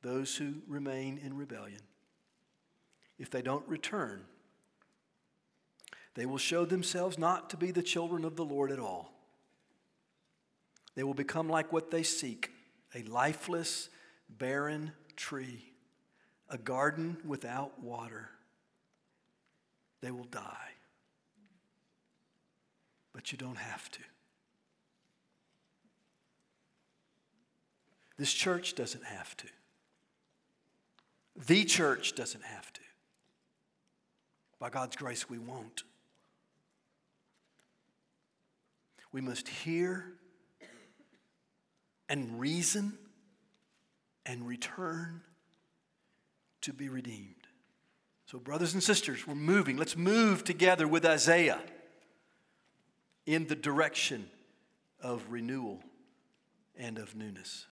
those 0.00 0.34
who 0.34 0.54
remain 0.66 1.20
in 1.22 1.36
rebellion. 1.36 1.82
If 3.18 3.30
they 3.30 3.42
don't 3.42 3.66
return, 3.68 4.24
they 6.14 6.26
will 6.26 6.38
show 6.38 6.64
themselves 6.64 7.18
not 7.18 7.50
to 7.50 7.56
be 7.56 7.70
the 7.70 7.82
children 7.82 8.24
of 8.24 8.36
the 8.36 8.44
Lord 8.44 8.70
at 8.70 8.78
all. 8.78 9.12
They 10.94 11.04
will 11.04 11.14
become 11.14 11.48
like 11.48 11.72
what 11.72 11.90
they 11.90 12.02
seek 12.02 12.50
a 12.94 13.02
lifeless, 13.04 13.88
barren 14.28 14.92
tree, 15.16 15.72
a 16.50 16.58
garden 16.58 17.16
without 17.24 17.82
water. 17.82 18.28
They 20.02 20.10
will 20.10 20.24
die. 20.24 20.72
But 23.14 23.32
you 23.32 23.38
don't 23.38 23.56
have 23.56 23.90
to. 23.92 24.00
This 28.18 28.32
church 28.32 28.74
doesn't 28.74 29.04
have 29.04 29.36
to. 29.38 29.46
The 31.46 31.64
church 31.64 32.14
doesn't 32.14 32.44
have 32.44 32.71
to. 32.71 32.71
By 34.62 34.70
God's 34.70 34.94
grace, 34.94 35.28
we 35.28 35.38
won't. 35.38 35.82
We 39.10 39.20
must 39.20 39.48
hear 39.48 40.04
and 42.08 42.38
reason 42.38 42.96
and 44.24 44.46
return 44.46 45.22
to 46.60 46.72
be 46.72 46.88
redeemed. 46.88 47.48
So, 48.26 48.38
brothers 48.38 48.72
and 48.72 48.80
sisters, 48.80 49.26
we're 49.26 49.34
moving. 49.34 49.78
Let's 49.78 49.96
move 49.96 50.44
together 50.44 50.86
with 50.86 51.04
Isaiah 51.04 51.58
in 53.26 53.48
the 53.48 53.56
direction 53.56 54.30
of 55.00 55.24
renewal 55.28 55.82
and 56.76 56.98
of 56.98 57.16
newness. 57.16 57.66